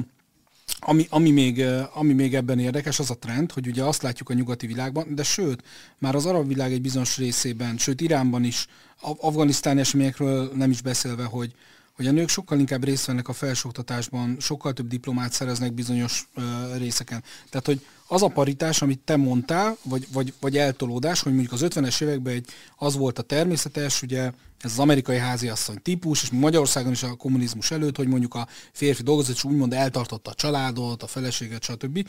ami, 0.80 1.06
ami, 1.10 1.30
még, 1.30 1.64
ami 1.92 2.12
még 2.12 2.34
ebben 2.34 2.58
érdekes, 2.58 2.98
az 2.98 3.10
a 3.10 3.18
trend, 3.18 3.52
hogy 3.52 3.66
ugye 3.66 3.84
azt 3.84 4.02
látjuk 4.02 4.30
a 4.30 4.34
nyugati 4.34 4.66
világban, 4.66 5.14
de 5.14 5.22
sőt, 5.22 5.62
már 5.98 6.14
az 6.14 6.26
arab 6.26 6.48
világ 6.48 6.72
egy 6.72 6.80
bizonyos 6.80 7.16
részében, 7.16 7.78
sőt 7.78 8.00
Iránban 8.00 8.44
is, 8.44 8.66
afganisztáni 9.00 9.80
eseményekről 9.80 10.50
nem 10.54 10.70
is 10.70 10.82
beszélve, 10.82 11.24
hogy, 11.24 11.54
hogy 12.00 12.08
a 12.08 12.12
nők 12.12 12.28
sokkal 12.28 12.58
inkább 12.58 12.84
részt 12.84 13.06
vennek 13.06 13.28
a 13.28 13.32
felsőoktatásban, 13.32 14.36
sokkal 14.40 14.72
több 14.72 14.86
diplomát 14.86 15.32
szereznek 15.32 15.72
bizonyos 15.72 16.28
ö, 16.34 16.42
részeken. 16.76 17.22
Tehát, 17.50 17.66
hogy 17.66 17.86
az 18.06 18.22
a 18.22 18.28
paritás, 18.28 18.82
amit 18.82 18.98
te 18.98 19.16
mondtál, 19.16 19.76
vagy, 19.82 20.06
vagy, 20.12 20.34
vagy 20.40 20.56
eltolódás, 20.56 21.20
hogy 21.20 21.32
mondjuk 21.32 21.52
az 21.52 21.64
50-es 21.64 22.02
években 22.02 22.34
egy, 22.34 22.46
az 22.76 22.96
volt 22.96 23.18
a 23.18 23.22
természetes, 23.22 24.02
ugye 24.02 24.20
ez 24.60 24.72
az 24.72 24.78
amerikai 24.78 25.16
háziasszony 25.16 25.82
típus, 25.82 26.22
és 26.22 26.30
Magyarországon 26.30 26.92
is 26.92 27.02
a 27.02 27.14
kommunizmus 27.14 27.70
előtt, 27.70 27.96
hogy 27.96 28.08
mondjuk 28.08 28.34
a 28.34 28.48
férfi 28.72 29.02
dolgozott, 29.02 29.34
és 29.34 29.44
úgymond 29.44 29.72
eltartotta 29.72 30.30
a 30.30 30.34
családot, 30.34 31.02
a 31.02 31.06
feleséget, 31.06 31.62
stb. 31.62 32.08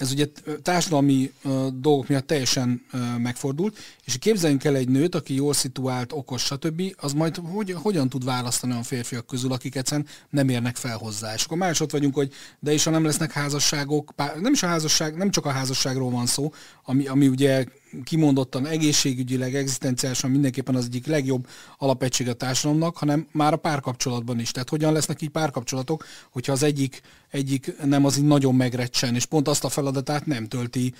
Ez 0.00 0.12
ugye 0.12 0.26
társadalmi 0.62 1.32
dolgok 1.74 2.08
miatt 2.08 2.26
teljesen 2.26 2.86
megfordult, 3.18 3.78
és 4.04 4.18
képzeljünk 4.18 4.64
el 4.64 4.76
egy 4.76 4.88
nőt, 4.88 5.14
aki 5.14 5.34
jól 5.34 5.52
szituált, 5.52 6.12
okos, 6.12 6.42
stb., 6.42 6.82
az 6.96 7.12
majd 7.12 7.36
hogy, 7.36 7.72
hogyan 7.72 8.08
tud 8.08 8.24
választani 8.24 8.72
a 8.72 8.82
férfiak 8.82 9.26
közül, 9.26 9.52
akik 9.52 9.74
egyszerűen 9.74 10.06
nem 10.30 10.48
érnek 10.48 10.76
fel 10.76 10.96
hozzá. 10.96 11.34
És 11.34 11.44
akkor 11.44 11.56
más 11.56 11.80
ott 11.80 11.90
vagyunk, 11.90 12.14
hogy 12.14 12.32
de 12.58 12.72
is, 12.72 12.84
ha 12.84 12.90
nem 12.90 13.04
lesznek 13.04 13.32
házasságok, 13.32 14.14
nem 14.40 14.52
is 14.52 14.62
a 14.62 14.66
házasság, 14.66 15.16
nem 15.16 15.30
csak 15.30 15.46
a 15.46 15.50
házasságról 15.50 16.10
van 16.10 16.26
szó, 16.26 16.52
ami, 16.84 17.06
ami 17.06 17.28
ugye 17.28 17.64
kimondottan 18.04 18.66
egészségügyileg, 18.66 19.54
egzisztenciálisan 19.54 20.30
mindenképpen 20.30 20.74
az 20.74 20.84
egyik 20.84 21.06
legjobb 21.06 21.46
alapegység 21.78 22.28
a 22.28 22.32
társadalomnak, 22.32 22.96
hanem 22.96 23.26
már 23.32 23.52
a 23.52 23.56
párkapcsolatban 23.56 24.38
is. 24.38 24.50
Tehát 24.50 24.68
hogyan 24.68 24.92
lesznek 24.92 25.22
így 25.22 25.28
párkapcsolatok, 25.28 26.04
hogyha 26.30 26.52
az 26.52 26.62
egyik, 26.62 27.00
egyik 27.30 27.82
nem 27.84 28.04
az 28.04 28.16
így 28.16 28.24
nagyon 28.24 28.54
megrecsen, 28.54 29.14
és 29.14 29.24
pont 29.24 29.48
azt 29.48 29.64
a 29.64 29.68
feladatát 29.68 30.26
nem 30.26 30.46
tölti 30.46 30.94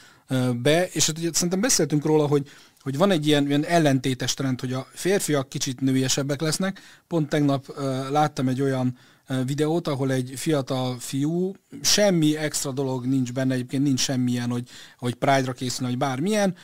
be, 0.62 0.86
és 0.86 1.06
hát 1.06 1.18
ugye 1.18 1.32
szerintem 1.32 1.60
beszéltünk 1.60 2.04
róla, 2.04 2.26
hogy, 2.26 2.48
hogy 2.80 2.96
van 2.96 3.10
egy 3.10 3.26
ilyen, 3.26 3.46
ilyen 3.46 3.64
ellentétes 3.64 4.34
trend, 4.34 4.60
hogy 4.60 4.72
a 4.72 4.86
férfiak 4.92 5.48
kicsit 5.48 5.80
nőiesebbek 5.80 6.40
lesznek. 6.40 6.80
Pont 7.08 7.28
tegnap 7.28 7.74
láttam 8.10 8.48
egy 8.48 8.62
olyan 8.62 8.98
videót, 9.44 9.88
ahol 9.88 10.12
egy 10.12 10.32
fiatal 10.36 10.96
fiú, 10.98 11.52
semmi 11.82 12.36
extra 12.36 12.72
dolog 12.72 13.06
nincs 13.06 13.32
benne, 13.32 13.54
egyébként 13.54 13.82
nincs 13.82 14.00
semmilyen, 14.00 14.50
hogy, 14.50 14.68
hogy 14.98 15.14
Pride-ra 15.14 15.52
készül, 15.52 15.86
vagy 15.86 15.98
bármilyen, 15.98 16.54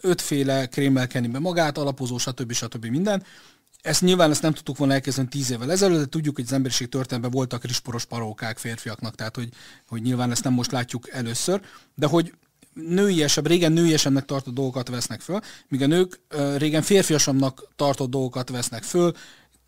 ötféle 0.00 0.66
krémmel 0.66 1.06
kenni 1.06 1.28
be 1.28 1.38
magát, 1.38 1.78
alapozó, 1.78 2.18
stb. 2.18 2.52
stb. 2.52 2.86
minden. 2.86 3.22
Ezt 3.80 4.00
nyilván 4.00 4.30
ezt 4.30 4.42
nem 4.42 4.52
tudtuk 4.52 4.76
volna 4.76 4.92
elkezdeni 4.92 5.28
tíz 5.28 5.50
évvel 5.50 5.70
ezelőtt, 5.70 5.98
de 5.98 6.06
tudjuk, 6.06 6.34
hogy 6.34 6.44
az 6.44 6.52
emberiség 6.52 6.88
történetben 6.88 7.30
voltak 7.30 7.64
risporos 7.64 8.04
parókák 8.04 8.58
férfiaknak, 8.58 9.14
tehát 9.14 9.36
hogy, 9.36 9.48
hogy 9.88 10.02
nyilván 10.02 10.30
ezt 10.30 10.44
nem 10.44 10.52
most 10.52 10.70
látjuk 10.70 11.08
először, 11.10 11.60
de 11.94 12.06
hogy 12.06 12.34
nőiesebb, 12.72 13.46
régen 13.46 13.72
nőiesebbnek 13.72 14.24
tartott 14.24 14.54
dolgokat 14.54 14.88
vesznek 14.88 15.20
föl, 15.20 15.40
míg 15.68 15.82
a 15.82 15.86
nők 15.86 16.20
régen 16.56 16.82
férfiasabbnak 16.82 17.68
tartott 17.76 18.10
dolgokat 18.10 18.48
vesznek 18.48 18.82
föl, 18.82 19.12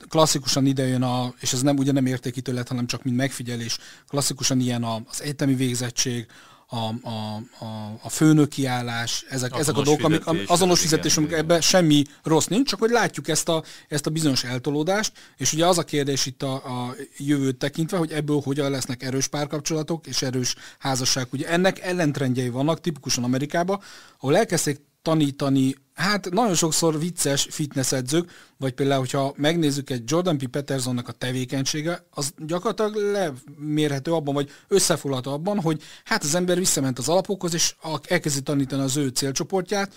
klasszikusan 0.09 0.67
idejön 0.67 1.03
a, 1.03 1.35
és 1.41 1.53
ez 1.53 1.63
nem 1.63 1.77
ugye 1.77 1.93
nem 1.93 2.07
értékítélet, 2.07 2.69
hanem 2.69 2.87
csak 2.87 3.03
mint 3.03 3.17
megfigyelés, 3.17 3.79
klasszikusan 4.09 4.61
ilyen 4.61 4.85
az 4.85 5.23
egyetemi 5.23 5.55
végzettség, 5.55 6.27
a, 6.71 7.09
a, 7.09 7.43
a, 7.59 7.99
a 8.03 8.09
főnöki 8.09 8.67
állás, 8.67 9.25
ezek, 9.29 9.59
ezek 9.59 9.77
a 9.77 9.83
dolgok, 9.83 10.27
amik, 10.27 10.51
azonos 10.51 10.81
fizetés, 10.81 11.17
amik 11.17 11.33
ebben 11.33 11.61
semmi 11.61 12.05
rossz 12.23 12.47
nincs, 12.47 12.69
csak 12.69 12.79
hogy 12.79 12.91
látjuk 12.91 13.29
ezt 13.29 13.49
a, 13.49 13.63
ezt 13.89 14.07
a 14.07 14.11
bizonyos 14.11 14.45
eltolódást, 14.45 15.13
és 15.37 15.53
ugye 15.53 15.67
az 15.67 15.79
a 15.79 15.85
kérdés 15.85 16.27
itt 16.27 16.43
a, 16.43 16.53
a 16.55 16.95
jövőt 17.17 17.57
tekintve, 17.57 17.97
hogy 17.97 18.13
ebből 18.13 18.41
hogyan 18.45 18.71
lesznek 18.71 19.03
erős 19.03 19.27
párkapcsolatok 19.27 20.07
és 20.07 20.23
erős 20.23 20.55
házasság. 20.79 21.27
Ugye 21.33 21.49
ennek 21.49 21.81
ellentrendjei 21.81 22.49
vannak, 22.49 22.81
tipikusan 22.81 23.25
Amerikában, 23.25 23.81
ahol 24.19 24.37
elkezdték 24.37 24.81
tanítani, 25.03 25.75
hát 25.99 26.31
nagyon 26.31 26.55
sokszor 26.55 26.99
vicces 26.99 27.47
fitness 27.51 27.93
edzők, 27.93 28.31
vagy 28.57 28.73
például, 28.73 29.01
hogyha 29.01 29.33
megnézzük 29.37 29.91
egy 29.91 30.03
Jordan 30.07 30.39
P. 30.39 30.47
Petersonnak 30.47 31.09
a 31.09 31.13
tevékenysége, 31.13 32.05
az 32.11 32.33
gyakorlatilag 32.47 32.95
lemérhető 32.95 34.13
abban, 34.13 34.35
vagy 34.35 34.51
összefoglalható 34.69 35.33
abban, 35.33 35.61
hogy 35.61 35.83
hát 36.05 36.23
az 36.23 36.35
ember 36.35 36.59
visszament 36.59 36.99
az 36.99 37.09
alapokhoz, 37.09 37.55
és 37.55 37.75
elkezdi 38.07 38.41
tanítani 38.43 38.83
az 38.83 38.97
ő 38.97 39.09
célcsoportját, 39.09 39.95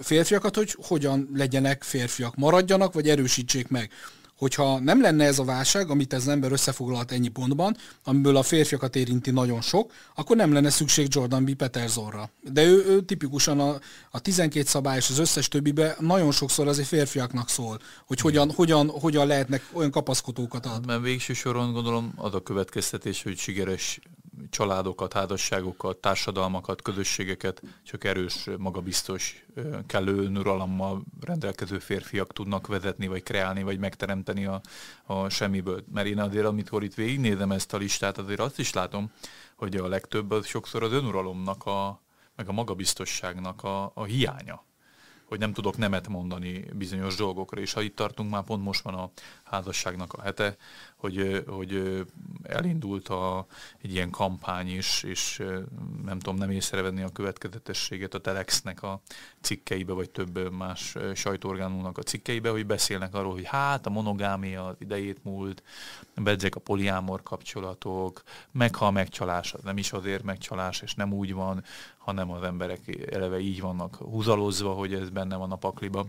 férfiakat, 0.00 0.56
hogy 0.56 0.76
hogyan 0.82 1.28
legyenek 1.34 1.82
férfiak, 1.82 2.34
maradjanak, 2.34 2.92
vagy 2.92 3.08
erősítsék 3.08 3.68
meg 3.68 3.90
hogyha 4.44 4.78
nem 4.78 5.00
lenne 5.00 5.24
ez 5.24 5.38
a 5.38 5.44
válság, 5.44 5.90
amit 5.90 6.12
ez 6.12 6.20
az 6.20 6.28
ember 6.28 6.52
összefoglalt 6.52 7.12
ennyi 7.12 7.28
pontban, 7.28 7.76
amiből 8.04 8.36
a 8.36 8.42
férfiakat 8.42 8.96
érinti 8.96 9.30
nagyon 9.30 9.60
sok, 9.60 9.92
akkor 10.14 10.36
nem 10.36 10.52
lenne 10.52 10.70
szükség 10.70 11.06
Jordan 11.10 11.44
B. 11.44 11.54
Petersonra. 11.54 12.30
De 12.52 12.64
ő, 12.64 12.84
ő 12.86 13.02
tipikusan 13.02 13.60
a, 13.60 13.78
a 14.10 14.20
12 14.20 14.64
szabály 14.66 14.96
és 14.96 15.10
az 15.10 15.18
összes 15.18 15.48
többibe 15.48 15.96
nagyon 16.00 16.32
sokszor 16.32 16.68
azért 16.68 16.88
férfiaknak 16.88 17.48
szól, 17.48 17.78
hogy 18.06 18.20
hogyan, 18.20 18.52
hogyan, 18.52 18.88
hogyan 18.88 19.26
lehetnek 19.26 19.68
olyan 19.72 19.90
kapaszkodókat 19.90 20.66
ad. 20.66 20.86
Mert 20.86 21.02
végső 21.02 21.32
soron 21.32 21.72
gondolom 21.72 22.12
az 22.16 22.34
a 22.34 22.42
következtetés, 22.42 23.22
hogy 23.22 23.38
sikeres 23.38 24.00
családokat, 24.50 25.12
házasságokat, 25.12 25.96
társadalmakat, 25.96 26.82
közösségeket 26.82 27.62
csak 27.82 28.04
erős, 28.04 28.48
magabiztos, 28.58 29.44
kellő 29.86 30.24
önuralommal 30.24 31.02
rendelkező 31.20 31.78
férfiak 31.78 32.32
tudnak 32.32 32.66
vezetni, 32.66 33.06
vagy 33.06 33.22
kreálni, 33.22 33.62
vagy 33.62 33.78
megteremteni 33.78 34.46
a, 34.46 34.60
a 35.04 35.28
semmiből. 35.28 35.84
Mert 35.92 36.06
én 36.06 36.20
azért, 36.20 36.46
amikor 36.46 36.82
itt 36.82 36.94
végignézem 36.94 37.52
ezt 37.52 37.74
a 37.74 37.76
listát, 37.76 38.18
azért 38.18 38.40
azt 38.40 38.58
is 38.58 38.72
látom, 38.72 39.10
hogy 39.56 39.76
a 39.76 39.88
legtöbb 39.88 40.30
az 40.30 40.46
sokszor 40.46 40.82
az 40.82 40.92
önuralomnak, 40.92 41.66
a, 41.66 42.00
meg 42.36 42.48
a 42.48 42.52
magabiztosságnak 42.52 43.64
a, 43.64 43.92
a 43.94 44.04
hiánya 44.04 44.64
hogy 45.24 45.38
nem 45.38 45.52
tudok 45.52 45.76
nemet 45.76 46.08
mondani 46.08 46.64
bizonyos 46.72 47.14
dolgokra, 47.14 47.60
és 47.60 47.72
ha 47.72 47.80
itt 47.80 47.96
tartunk, 47.96 48.30
már 48.30 48.42
pont 48.42 48.62
most 48.64 48.82
van 48.82 48.94
a 48.94 49.10
házasságnak 49.44 50.12
a 50.12 50.22
hete, 50.22 50.56
hogy, 51.04 51.44
hogy 51.46 52.04
elindult 52.42 53.08
a, 53.08 53.46
egy 53.82 53.92
ilyen 53.92 54.10
kampány 54.10 54.76
is, 54.76 55.02
és 55.02 55.42
nem 56.04 56.18
tudom 56.18 56.38
nem 56.38 56.50
észrevenni 56.50 57.02
a 57.02 57.08
következetességet 57.08 58.14
a 58.14 58.18
Telexnek 58.18 58.82
a 58.82 59.00
cikkeibe, 59.40 59.92
vagy 59.92 60.10
több 60.10 60.52
más 60.52 60.96
sajtóorgánumnak 61.14 61.98
a 61.98 62.02
cikkeibe, 62.02 62.50
hogy 62.50 62.66
beszélnek 62.66 63.14
arról, 63.14 63.32
hogy 63.32 63.46
hát 63.46 63.86
a 63.86 63.90
monogámia 63.90 64.76
idejét 64.78 65.24
múlt, 65.24 65.62
bedzek 66.14 66.54
a 66.54 66.60
poliámor 66.60 67.22
kapcsolatok, 67.22 68.22
meg 68.50 68.74
ha 68.74 68.86
a 68.86 68.90
megcsalás, 68.90 69.54
nem 69.64 69.76
is 69.76 69.92
azért 69.92 70.22
megcsalás, 70.22 70.80
és 70.80 70.94
nem 70.94 71.12
úgy 71.12 71.34
van, 71.34 71.64
hanem 71.98 72.30
az 72.30 72.42
emberek 72.42 73.08
eleve 73.10 73.38
így 73.38 73.60
vannak 73.60 73.94
húzalozva, 73.94 74.72
hogy 74.72 74.94
ez 74.94 75.08
benne 75.08 75.36
van 75.36 75.52
a 75.52 75.56
pakliba. 75.56 76.06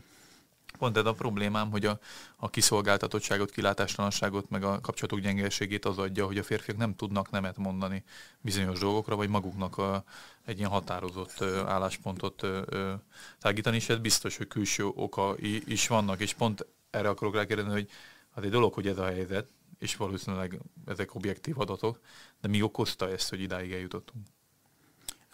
Pont 0.77 0.97
ez 0.97 1.05
a 1.05 1.13
problémám, 1.13 1.71
hogy 1.71 1.85
a, 1.85 1.99
a 2.35 2.49
kiszolgáltatottságot, 2.49 3.51
kilátástalanságot, 3.51 4.49
meg 4.49 4.63
a 4.63 4.79
kapcsolatok 4.81 5.19
gyengeségét 5.19 5.85
az 5.85 5.97
adja, 5.97 6.25
hogy 6.25 6.37
a 6.37 6.43
férfiak 6.43 6.77
nem 6.77 6.95
tudnak 6.95 7.29
nemet 7.29 7.57
mondani 7.57 8.03
bizonyos 8.41 8.79
dolgokra, 8.79 9.15
vagy 9.15 9.29
maguknak 9.29 9.77
a, 9.77 10.03
egy 10.45 10.57
ilyen 10.57 10.69
határozott 10.69 11.35
ö, 11.39 11.65
álláspontot 11.65 12.43
ö, 12.43 12.61
ö, 12.65 12.93
tágítani, 13.39 13.75
és 13.75 13.89
ez 13.89 13.97
biztos, 13.97 14.37
hogy 14.37 14.47
külső 14.47 14.85
oka 14.85 15.35
is 15.65 15.87
vannak, 15.87 16.19
és 16.19 16.33
pont 16.33 16.65
erre 16.89 17.09
akarok 17.09 17.35
rákérdezni, 17.35 17.71
hogy 17.71 17.89
az 18.33 18.43
egy 18.43 18.49
dolog, 18.49 18.73
hogy 18.73 18.87
ez 18.87 18.97
a 18.97 19.05
helyzet, 19.05 19.47
és 19.79 19.95
valószínűleg 19.95 20.59
ezek 20.85 21.15
objektív 21.15 21.59
adatok, 21.59 21.99
de 22.41 22.47
mi 22.47 22.61
okozta 22.61 23.09
ezt, 23.09 23.29
hogy 23.29 23.41
idáig 23.41 23.71
eljutottunk? 23.71 24.25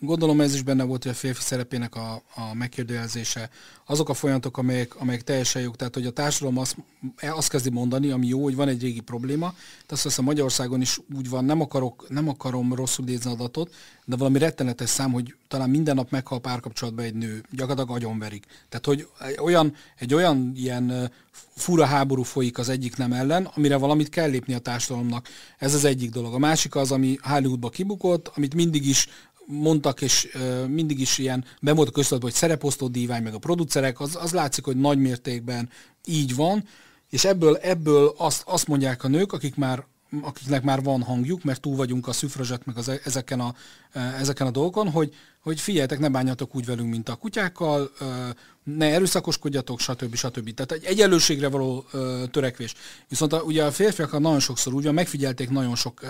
Gondolom 0.04 0.42
ez 0.42 0.54
is 0.54 0.62
benne 0.62 0.84
volt, 0.84 1.04
hogy 1.04 1.12
a 1.12 1.16
férfi 1.16 1.42
szerepének 1.42 1.96
a, 1.96 2.22
a 2.36 2.54
megkérdőjelzése. 2.54 3.50
Azok 3.86 4.10
a 4.10 4.14
folyamatok, 4.14 4.58
amelyek, 4.58 4.96
amelyek 4.96 5.22
teljesen 5.22 5.62
jók, 5.62 5.76
tehát 5.76 5.94
hogy 5.94 6.06
a 6.06 6.12
társadalom 6.12 6.58
azt, 6.58 6.76
azt 7.22 7.50
kezdi 7.50 7.70
mondani, 7.70 8.10
ami 8.10 8.28
jó, 8.28 8.44
hogy 8.44 8.56
van 8.56 8.68
egy 8.68 8.82
régi 8.82 9.00
probléma. 9.00 9.50
Tehát 9.52 9.92
azt 9.92 10.04
hiszem 10.04 10.26
Magyarországon 10.26 10.82
is 10.82 11.00
úgy 11.16 11.30
van, 11.30 11.46
nem, 11.46 11.62
akarok, 11.62 12.06
nem 12.10 12.30
akarom 12.30 12.74
rosszul 12.74 13.08
idézni 13.08 13.32
adatot, 13.32 13.74
de 14.06 14.16
valami 14.16 14.38
rettenetes 14.38 14.90
szám, 14.90 15.12
hogy 15.12 15.36
talán 15.48 15.70
minden 15.70 15.96
nap 15.96 16.12
meghal 16.12 16.40
párkapcsolatban 16.40 17.06
egy 17.06 17.16
nő, 17.16 17.44
gyakorlatilag 17.52 17.98
agyonverik. 17.98 18.46
Tehát, 18.70 18.86
hogy 18.86 19.08
olyan, 19.42 19.76
egy 19.98 20.14
olyan 20.14 20.52
ilyen 20.56 21.12
fura 21.56 21.86
háború 21.86 22.24
folyik 22.24 22.58
az 22.58 22.70
egyik 22.70 22.98
nem 22.98 23.14
ellen, 23.14 23.46
amire 23.56 23.78
valamit 23.78 24.10
kell 24.10 24.30
lépni 24.30 24.54
a 24.54 24.60
társadalomnak. 24.60 25.28
Ez 25.58 25.74
az 25.74 25.86
egyik 25.86 26.10
dolog. 26.10 26.34
A 26.34 26.38
másik 26.38 26.76
az, 26.76 26.92
ami 26.92 27.18
Hollywoodba 27.22 27.70
kibukott, 27.70 28.32
amit 28.36 28.56
mindig 28.56 28.88
is 28.88 29.08
mondtak, 29.46 30.02
és 30.02 30.38
mindig 30.68 31.00
is 31.00 31.18
ilyen 31.18 31.46
be 31.62 31.74
volt 31.74 32.22
hogy 32.22 32.34
szereposztó 32.34 32.88
dívány, 32.88 33.24
meg 33.24 33.34
a 33.34 33.40
producerek, 33.40 34.00
az, 34.00 34.18
az 34.22 34.32
látszik, 34.32 34.66
hogy 34.66 34.78
nagy 34.78 34.98
mértékben 34.98 35.70
így 36.06 36.36
van, 36.36 36.64
és 37.10 37.26
ebből, 37.26 37.56
ebből 37.56 38.14
azt, 38.18 38.44
azt 38.46 38.68
mondják 38.68 39.04
a 39.04 39.08
nők, 39.08 39.34
akik 39.34 39.56
már 39.56 39.86
akiknek 40.22 40.64
már 40.64 40.84
van 40.84 41.02
hangjuk, 41.02 41.44
mert 41.44 41.62
túl 41.62 41.76
vagyunk 41.76 42.08
a 42.08 42.12
szüfrazsat, 42.12 42.66
meg 42.66 42.78
az, 42.78 42.90
e, 42.90 43.00
ezeken, 43.04 43.40
a, 43.40 43.56
ezeken 44.20 44.48
a 44.48 44.52
dolgokon, 44.52 44.90
hogy, 44.90 45.14
hogy 45.40 45.60
figyeljetek, 45.60 46.00
ne 46.00 46.10
bánjatok 46.10 46.56
úgy 46.56 46.66
velünk, 46.66 46.90
mint 46.90 47.10
a 47.10 47.16
kutyákkal, 47.16 47.92
ne 48.64 48.86
erőszakoskodjatok, 48.86 49.80
stb. 49.80 50.16
stb. 50.16 50.54
Tehát 50.54 50.72
egy 50.72 50.84
egyenlőségre 50.84 51.50
való 51.50 51.86
törekvés. 52.32 52.74
Viszont 53.08 53.34
a, 53.34 53.42
ugye 53.42 53.64
a 53.64 53.72
férfiak 53.72 54.20
nagyon 54.20 54.40
sokszor 54.40 54.74
úgy 54.74 54.84
van, 54.84 54.94
megfigyelték 54.94 55.50
nagyon 55.50 55.76
sok 55.76 56.02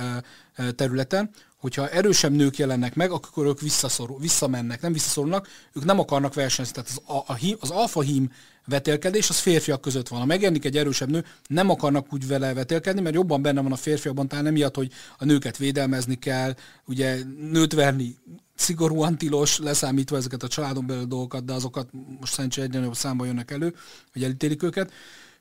területen, 0.75 1.29
hogyha 1.61 1.89
erősebb 1.89 2.31
nők 2.31 2.57
jelennek 2.57 2.95
meg, 2.95 3.11
akkor 3.11 3.45
ők 3.45 3.61
visszaszorul, 3.61 4.19
visszamennek, 4.19 4.81
nem 4.81 4.93
visszaszorulnak, 4.93 5.47
ők 5.73 5.83
nem 5.83 5.99
akarnak 5.99 6.33
versenyezni. 6.33 6.73
Tehát 6.73 6.89
az, 6.89 7.15
a, 7.15 7.33
a, 7.33 7.57
az 7.59 7.69
alfa 7.69 8.01
hím 8.01 8.31
vetélkedés 8.65 9.29
az 9.29 9.39
férfiak 9.39 9.81
között 9.81 10.07
van. 10.07 10.19
Ha 10.19 10.25
megjelenik 10.25 10.65
egy 10.65 10.77
erősebb 10.77 11.09
nő, 11.09 11.25
nem 11.47 11.69
akarnak 11.69 12.13
úgy 12.13 12.27
vele 12.27 12.53
vetélkedni, 12.53 13.01
mert 13.01 13.15
jobban 13.15 13.41
benne 13.41 13.61
van 13.61 13.71
a 13.71 13.75
férfiakban, 13.75 14.27
talán 14.27 14.45
emiatt, 14.45 14.75
hogy 14.75 14.91
a 15.17 15.25
nőket 15.25 15.57
védelmezni 15.57 16.15
kell, 16.15 16.55
ugye 16.85 17.17
nőt 17.51 17.73
verni 17.73 18.17
szigorúan 18.55 19.17
tilos, 19.17 19.59
leszámítva 19.59 20.17
ezeket 20.17 20.43
a 20.43 20.47
családon 20.47 20.85
belül 20.85 21.05
dolgokat, 21.05 21.45
de 21.45 21.53
azokat 21.53 21.89
most 22.19 22.33
szerencsére 22.33 22.65
egyre 22.65 22.79
nagyobb 22.79 22.95
számban 22.95 23.27
jönnek 23.27 23.51
elő, 23.51 23.75
hogy 24.13 24.23
elítélik 24.23 24.63
őket. 24.63 24.91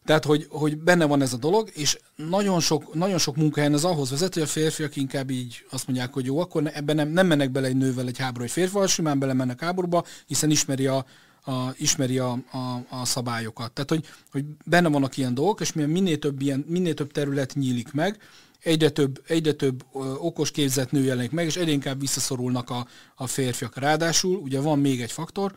Tehát, 0.04 0.24
hogy, 0.24 0.46
hogy 0.50 0.78
benne 0.78 1.04
van 1.04 1.22
ez 1.22 1.32
a 1.32 1.36
dolog, 1.36 1.70
és 1.72 1.98
nagyon 2.16 2.60
sok, 2.60 2.94
nagyon 2.94 3.18
sok 3.18 3.36
munkahelyen 3.36 3.74
az 3.74 3.84
ahhoz 3.84 4.10
vezet, 4.10 4.34
hogy 4.34 4.42
a 4.42 4.46
férfiak 4.46 4.96
inkább 4.96 5.30
így 5.30 5.64
azt 5.70 5.86
mondják, 5.86 6.12
hogy 6.12 6.24
jó, 6.24 6.38
akkor 6.38 6.70
ebben 6.74 6.96
nem, 6.96 7.08
nem 7.08 7.26
mennek 7.26 7.50
bele 7.50 7.66
egy 7.66 7.76
nővel 7.76 8.06
egy 8.06 8.18
háború, 8.18 8.44
egy 8.44 8.50
férfival, 8.50 8.86
simán 8.86 9.18
belemennek 9.18 9.60
háborúba, 9.60 10.04
hiszen 10.26 10.50
ismeri 10.50 10.86
a, 10.86 11.04
a, 11.44 11.52
ismeri 11.76 12.18
a, 12.18 12.30
a, 12.50 12.84
a 12.88 13.04
szabályokat. 13.04 13.72
Tehát, 13.72 13.90
hogy, 13.90 14.06
hogy 14.30 14.44
benne 14.64 14.88
vannak 14.88 15.16
ilyen 15.16 15.34
dolgok, 15.34 15.60
és 15.60 15.72
minél 15.72 16.18
több, 16.18 16.40
ilyen, 16.40 16.64
minél 16.68 16.94
több 16.94 17.12
terület 17.12 17.54
nyílik 17.54 17.92
meg, 17.92 18.18
egyre 18.62 18.88
több, 18.88 19.22
egyre 19.26 19.52
több 19.52 19.84
okos 20.18 20.50
képzett 20.50 20.90
nő 20.90 21.02
jelenik 21.02 21.30
meg, 21.30 21.46
és 21.46 21.56
egyre 21.56 21.70
inkább 21.70 22.00
visszaszorulnak 22.00 22.70
a, 22.70 22.86
a 23.14 23.26
férfiak. 23.26 23.76
Ráadásul 23.78 24.36
ugye 24.36 24.60
van 24.60 24.78
még 24.78 25.00
egy 25.00 25.12
faktor, 25.12 25.54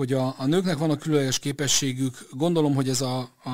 hogy 0.00 0.12
a, 0.12 0.34
a 0.38 0.46
nőknek 0.46 0.78
van 0.78 0.90
a 0.90 0.96
különleges 0.96 1.38
képességük, 1.38 2.26
gondolom, 2.30 2.74
hogy 2.74 2.88
ez 2.88 3.00
a, 3.00 3.18
a, 3.44 3.48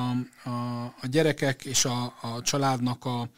a, 0.49 0.83
a 1.01 1.07
gyerekek 1.09 1.65
és 1.65 1.85
a, 1.85 2.03
a 2.21 2.41
családnak 2.41 3.05
a, 3.05 3.29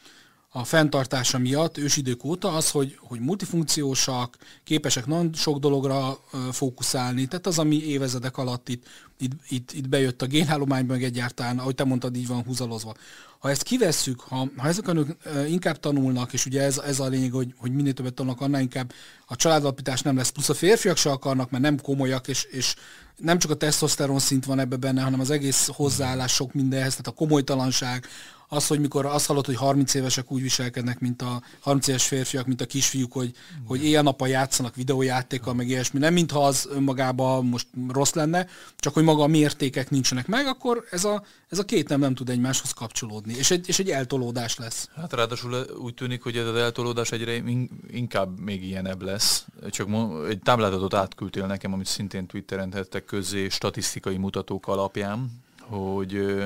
a 0.51 0.63
fenntartása 0.63 1.37
miatt 1.37 1.77
ősidők 1.77 2.23
óta 2.23 2.53
az, 2.53 2.71
hogy, 2.71 2.97
hogy 2.99 3.19
multifunkciósak, 3.19 4.37
képesek 4.63 5.05
nagyon 5.05 5.33
sok 5.33 5.57
dologra 5.57 6.19
fókuszálni, 6.51 7.27
tehát 7.27 7.47
az, 7.47 7.59
ami 7.59 7.83
évezedek 7.83 8.37
alatt 8.37 8.69
itt, 8.69 8.87
itt, 9.17 9.31
itt, 9.49 9.71
itt 9.71 9.89
bejött 9.89 10.21
a 10.21 10.25
génállományban, 10.25 10.95
meg 10.95 11.05
egyáltalán, 11.05 11.59
ahogy 11.59 11.75
te 11.75 11.83
mondtad, 11.83 12.15
így 12.15 12.27
van 12.27 12.43
húzalozva. 12.43 12.95
Ha 13.39 13.49
ezt 13.49 13.63
kivesszük, 13.63 14.19
ha, 14.19 14.47
ha 14.57 14.67
ezek 14.67 14.87
a 14.87 14.93
nők 14.93 15.17
inkább 15.47 15.79
tanulnak, 15.79 16.33
és 16.33 16.45
ugye 16.45 16.61
ez, 16.61 16.77
ez 16.77 16.99
a 16.99 17.07
lényeg, 17.07 17.31
hogy, 17.31 17.53
hogy 17.57 17.71
minél 17.71 17.93
többet 17.93 18.13
tanulnak, 18.13 18.41
annál 18.41 18.61
inkább 18.61 18.93
a 19.25 19.35
családalapítás 19.35 20.01
nem 20.01 20.17
lesz, 20.17 20.29
plusz 20.29 20.49
a 20.49 20.53
férfiak 20.53 20.97
se 20.97 21.11
akarnak, 21.11 21.49
mert 21.49 21.63
nem 21.63 21.81
komolyak, 21.81 22.27
és, 22.27 22.43
és 22.43 22.75
nem 23.15 23.39
csak 23.39 23.51
a 23.51 23.55
tesztoszteron 23.55 24.19
szint 24.19 24.45
van 24.45 24.59
ebbe 24.59 24.75
benne, 24.75 25.01
hanem 25.01 25.19
az 25.19 25.29
egész 25.29 25.69
hozzáállás 25.73 26.33
sok 26.33 26.53
mindenhez, 26.53 26.91
tehát 26.91 27.07
a 27.07 27.11
komolytalanság, 27.11 28.05
az, 28.51 28.67
hogy 28.67 28.79
mikor 28.79 29.05
azt 29.05 29.25
hallod, 29.25 29.45
hogy 29.45 29.55
30 29.55 29.93
évesek 29.93 30.31
úgy 30.31 30.41
viselkednek, 30.41 30.99
mint 30.99 31.21
a 31.21 31.41
30 31.59 31.87
éves 31.87 32.07
férfiak, 32.07 32.45
mint 32.45 32.61
a 32.61 32.65
kisfiúk, 32.65 33.13
hogy, 33.13 33.31
hogy 33.65 33.83
éjjel-nappal 33.83 34.27
játszanak 34.27 34.75
videójátékkal, 34.75 35.53
meg 35.53 35.67
ilyesmi. 35.67 35.99
Nem 35.99 36.13
mintha 36.13 36.45
az 36.45 36.67
önmagában 36.71 37.45
most 37.45 37.67
rossz 37.89 38.13
lenne, 38.13 38.47
csak 38.77 38.93
hogy 38.93 39.03
maga 39.03 39.23
a 39.23 39.27
mértékek 39.27 39.89
nincsenek 39.89 40.27
meg, 40.27 40.45
akkor 40.45 40.83
ez 40.91 41.03
a, 41.03 41.23
ez 41.49 41.59
a 41.59 41.65
két 41.65 41.87
nem 41.87 41.99
nem 41.99 42.15
tud 42.15 42.29
egymáshoz 42.29 42.71
kapcsolódni, 42.71 43.33
és 43.33 43.51
egy, 43.51 43.67
és 43.67 43.79
egy 43.79 43.89
eltolódás 43.89 44.57
lesz. 44.57 44.89
Hát 44.95 45.13
ráadásul 45.13 45.65
úgy 45.77 45.93
tűnik, 45.93 46.23
hogy 46.23 46.37
ez 46.37 46.47
az 46.47 46.55
eltolódás 46.55 47.11
egyre 47.11 47.43
inkább 47.91 48.39
még 48.39 48.63
ilyenebb 48.63 49.01
lesz. 49.01 49.45
Csak 49.69 49.87
egy 50.29 50.39
táblázatot 50.39 50.93
átküldtél 50.93 51.45
nekem, 51.45 51.73
amit 51.73 51.85
szintén 51.85 52.25
Twitteren 52.25 52.69
tettek 52.69 53.05
közé 53.05 53.49
statisztikai 53.49 54.17
mutatók 54.17 54.67
alapján, 54.67 55.41
hogy 55.59 56.41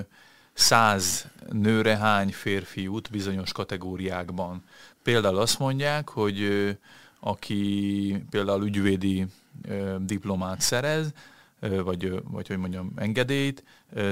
száz 0.53 1.27
nőre 1.51 1.97
hány 1.97 2.31
férfi 2.31 2.81
jut 2.81 3.09
bizonyos 3.11 3.51
kategóriákban. 3.51 4.63
Például 5.03 5.37
azt 5.37 5.59
mondják, 5.59 6.09
hogy 6.09 6.47
aki 7.19 8.23
például 8.29 8.65
ügyvédi 8.65 9.25
diplomát 9.99 10.61
szerez, 10.61 11.13
vagy, 11.69 12.21
vagy 12.23 12.47
hogy 12.47 12.57
mondjam, 12.57 12.91
engedélyt, 12.95 13.63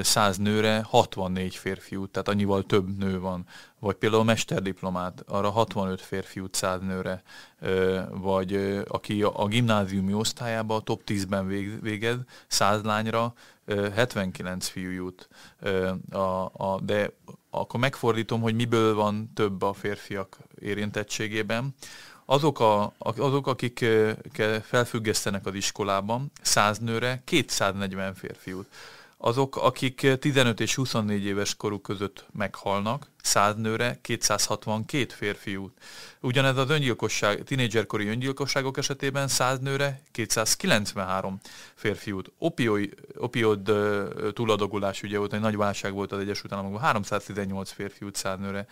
100 0.02 0.36
nőre 0.36 0.82
64 0.88 1.56
férfiút, 1.56 2.10
tehát 2.10 2.28
annyival 2.28 2.62
több 2.62 2.98
nő 2.98 3.20
van. 3.20 3.46
Vagy 3.78 3.96
például 3.96 4.24
mesterdiplomát, 4.24 5.24
arra 5.26 5.50
65 5.50 6.00
férfiút 6.00 6.54
100 6.54 6.80
nőre, 6.80 7.22
vagy 8.10 8.82
aki 8.88 9.22
a 9.22 9.46
gimnáziumi 9.46 10.14
osztályában 10.14 10.78
a 10.78 10.82
top 10.82 11.02
10-ben 11.06 11.46
végez, 11.80 12.16
100 12.46 12.82
lányra 12.82 13.32
79 13.94 14.66
fiú 14.66 14.90
jut. 14.90 15.28
A, 16.10 16.44
a, 16.44 16.80
de 16.82 17.12
akkor 17.50 17.80
megfordítom, 17.80 18.40
hogy 18.40 18.54
miből 18.54 18.94
van 18.94 19.30
több 19.34 19.62
a 19.62 19.72
férfiak 19.72 20.36
érintettségében 20.60 21.74
azok, 22.32 22.60
a, 22.60 22.92
azok 22.98 23.46
akik 23.46 23.84
felfüggesztenek 24.62 25.46
az 25.46 25.54
iskolában, 25.54 26.30
100 26.42 26.78
nőre 26.78 27.22
240 27.24 28.14
férfiút. 28.14 28.66
Azok, 29.16 29.56
akik 29.56 30.18
15 30.20 30.60
és 30.60 30.74
24 30.74 31.24
éves 31.24 31.56
koruk 31.56 31.82
között 31.82 32.26
meghalnak, 32.32 33.06
100 33.22 33.54
nőre 33.56 33.98
262 34.02 35.06
férfiút. 35.14 35.72
Ugyanez 36.20 36.56
az 36.56 36.70
öngyilkosság, 36.70 37.42
tinédzserkori 37.42 38.08
öngyilkosságok 38.08 38.78
esetében 38.78 39.28
100 39.28 39.58
nőre 39.58 40.02
293 40.10 41.40
férfiút. 41.74 42.32
Opioid, 42.38 42.94
opioid 43.16 43.70
túladagolás 44.32 45.02
ugye 45.02 45.18
volt, 45.18 45.32
egy 45.32 45.40
nagy 45.40 45.56
válság 45.56 45.92
volt 45.92 46.12
az 46.12 46.20
Egyesült 46.20 46.52
Államokban, 46.52 46.80
318 46.80 47.70
férfiút 47.70 48.16
100 48.16 48.38
nőre 48.38 48.66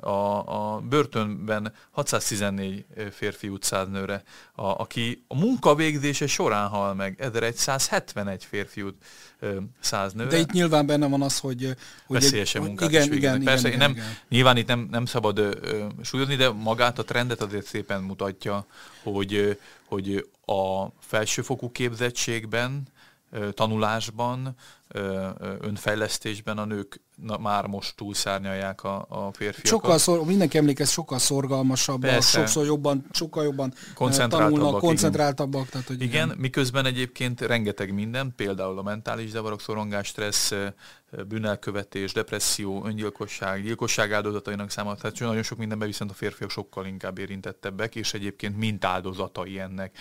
a, 0.00 0.74
a 0.74 0.80
börtönben 0.88 1.72
614 1.90 2.84
férfi 3.10 3.48
utcáznőre, 3.48 4.22
a, 4.54 4.66
aki 4.66 5.24
a 5.28 5.34
munkavégzése 5.34 6.26
során 6.26 6.68
hal 6.68 6.94
meg, 6.94 7.14
1171 7.18 8.44
férfi 8.44 8.82
út 8.82 8.94
száznőre. 9.80 10.28
De 10.28 10.38
itt 10.38 10.50
nyilván 10.50 10.86
benne 10.86 11.08
van 11.08 11.22
az, 11.22 11.38
hogy... 11.38 11.76
hogy 12.06 12.20
Veszélyesen 12.20 12.62
munkát 12.62 12.88
igen, 12.88 13.02
is 13.02 13.16
igen, 13.16 13.42
Persze, 13.62 13.76
nem, 13.76 13.96
nyilván 14.28 14.56
itt 14.56 14.66
nem, 14.66 14.88
nem 14.90 15.04
szabad 15.04 15.38
ö, 15.38 15.50
ö, 15.60 15.86
súlyozni, 16.02 16.36
de 16.36 16.50
magát 16.50 16.98
a 16.98 17.04
trendet 17.04 17.40
azért 17.42 17.66
szépen 17.66 18.02
mutatja, 18.02 18.66
hogy, 19.02 19.58
hogy 19.84 20.28
a 20.44 20.86
felsőfokú 21.00 21.72
képzettségben, 21.72 22.88
tanulásban, 23.54 24.54
önfejlesztésben 25.60 26.58
a 26.58 26.64
nők 26.64 27.00
na, 27.22 27.38
már 27.38 27.66
most 27.66 27.96
túlszárnyalják 27.96 28.84
a, 28.84 29.06
a 29.08 29.32
férfiakat. 29.32 29.70
Sokkal 29.70 29.98
szor, 29.98 30.24
mindenki 30.24 30.58
emlékez, 30.58 30.90
sokkal 30.90 31.18
szorgalmasabbak, 31.18 32.22
sokszor 32.22 32.64
jobban, 32.66 33.06
sokkal 33.12 33.44
jobban 33.44 33.72
koncentráltabbak, 33.94 34.58
tanulnak, 34.58 34.80
koncentráltabbak. 34.80 35.60
Igen. 35.60 35.70
Tehát, 35.70 35.86
hogy 35.86 36.02
igen, 36.02 36.26
igen, 36.26 36.38
miközben 36.38 36.84
egyébként 36.84 37.40
rengeteg 37.40 37.94
minden, 37.94 38.32
például 38.36 38.78
a 38.78 38.82
mentális 38.82 39.30
zavarok, 39.30 39.60
szorongás, 39.60 40.06
stressz, 40.06 40.52
bűnelkövetés, 41.28 42.12
depresszió, 42.12 42.84
öngyilkosság, 42.86 43.62
gyilkosság 43.62 44.12
áldozatainak 44.12 44.70
száma, 44.70 44.94
tehát 44.94 45.18
nagyon 45.18 45.42
sok 45.42 45.58
mindenben 45.58 45.88
viszont 45.88 46.10
a 46.10 46.14
férfiak 46.14 46.50
sokkal 46.50 46.86
inkább 46.86 47.18
érintettebbek, 47.18 47.94
és 47.94 48.14
egyébként 48.14 48.56
mint 48.56 48.84
áldozatai 48.84 49.58
ennek 49.58 49.98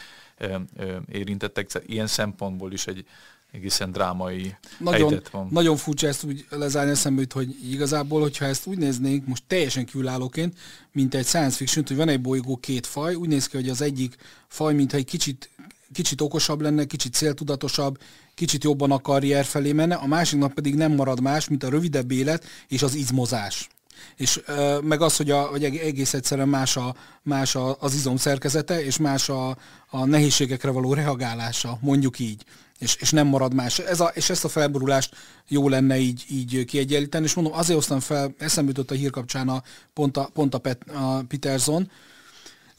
érintettek. 1.12 1.69
Ilyen 1.86 2.08
szempontból 2.08 2.71
is 2.71 2.88
egy 2.88 3.06
egészen 3.52 3.92
drámai 3.92 4.56
nagyon, 4.80 5.10
helyzet 5.10 5.30
van. 5.30 5.48
Nagyon 5.52 5.78
furcsa 5.78 6.08
ezt 6.08 6.24
úgy 6.24 6.46
lezárni 6.50 6.92
eszembe, 6.92 7.24
hogy 7.30 7.56
igazából, 7.72 8.22
hogyha 8.22 8.46
ezt 8.46 8.66
úgy 8.66 8.78
néznénk, 8.78 9.28
most 9.28 9.44
teljesen 9.48 9.86
kívülállóként, 9.86 10.58
mint 10.92 11.16
egy 11.16 11.26
science 11.26 11.56
fiction, 11.56 11.86
hogy 11.88 11.96
van 11.96 12.10
egy 12.10 12.22
bolygó 12.22 12.58
két 12.58 12.88
faj, 12.88 13.16
úgy 13.16 13.28
néz 13.28 13.48
ki, 13.48 13.56
hogy 13.56 13.70
az 13.70 13.82
egyik 13.82 14.16
faj, 14.48 14.74
mintha 14.74 14.98
egy 14.98 15.06
kicsit, 15.06 15.50
kicsit 15.94 16.22
okosabb 16.22 16.62
lenne, 16.62 16.86
kicsit 16.86 17.14
céltudatosabb, 17.14 17.98
kicsit 18.36 18.64
jobban 18.64 18.92
a 18.92 19.00
karrier 19.00 19.46
felé 19.46 19.72
menne, 19.72 19.96
a 19.96 20.06
másiknak 20.06 20.54
pedig 20.54 20.76
nem 20.76 20.92
marad 20.92 21.22
más, 21.22 21.48
mint 21.48 21.64
a 21.64 21.70
rövidebb 21.70 22.12
élet 22.12 22.46
és 22.68 22.82
az 22.82 22.96
izmozás. 22.96 23.70
És 24.16 24.42
ö, 24.46 24.80
meg 24.80 25.02
az, 25.02 25.18
hogy, 25.18 25.32
a, 25.32 25.42
hogy 25.42 25.64
egész 25.64 26.14
egyszerűen 26.14 26.48
más, 26.48 26.78
a, 26.78 26.96
más 27.22 27.56
a, 27.56 27.78
az 27.80 27.94
izom 27.94 28.18
szerkezete, 28.18 28.84
és 28.84 28.98
más 28.98 29.30
a, 29.30 29.58
a 29.90 30.06
nehézségekre 30.06 30.72
való 30.72 30.94
reagálása, 30.94 31.78
mondjuk 31.82 32.20
így 32.20 32.46
és, 32.80 32.96
és 32.96 33.12
nem 33.12 33.28
marad 33.28 33.54
más. 33.54 33.80
Ez 33.80 34.00
a, 34.00 34.12
és 34.13 34.30
ezt 34.30 34.46
a 34.46 34.50
felborulást 34.50 35.16
jó 35.48 35.70
lenne 35.70 35.98
így, 35.98 36.26
így 36.30 36.66
kiegyenlíteni, 36.66 37.26
és 37.26 37.34
mondom, 37.34 37.54
azért 37.54 37.78
hoztam 37.78 38.00
fel, 38.00 38.34
eszembe 38.38 38.70
jutott 38.70 38.92
a 38.92 39.00
hír 39.00 39.10
kapcsán 39.10 39.50
a, 39.50 39.63
pont 39.94 40.18
a, 40.18 40.30
pont 40.34 40.54
a, 40.54 40.58
Pet, 40.58 40.90
a 40.90 41.24
Peterson, 41.28 41.92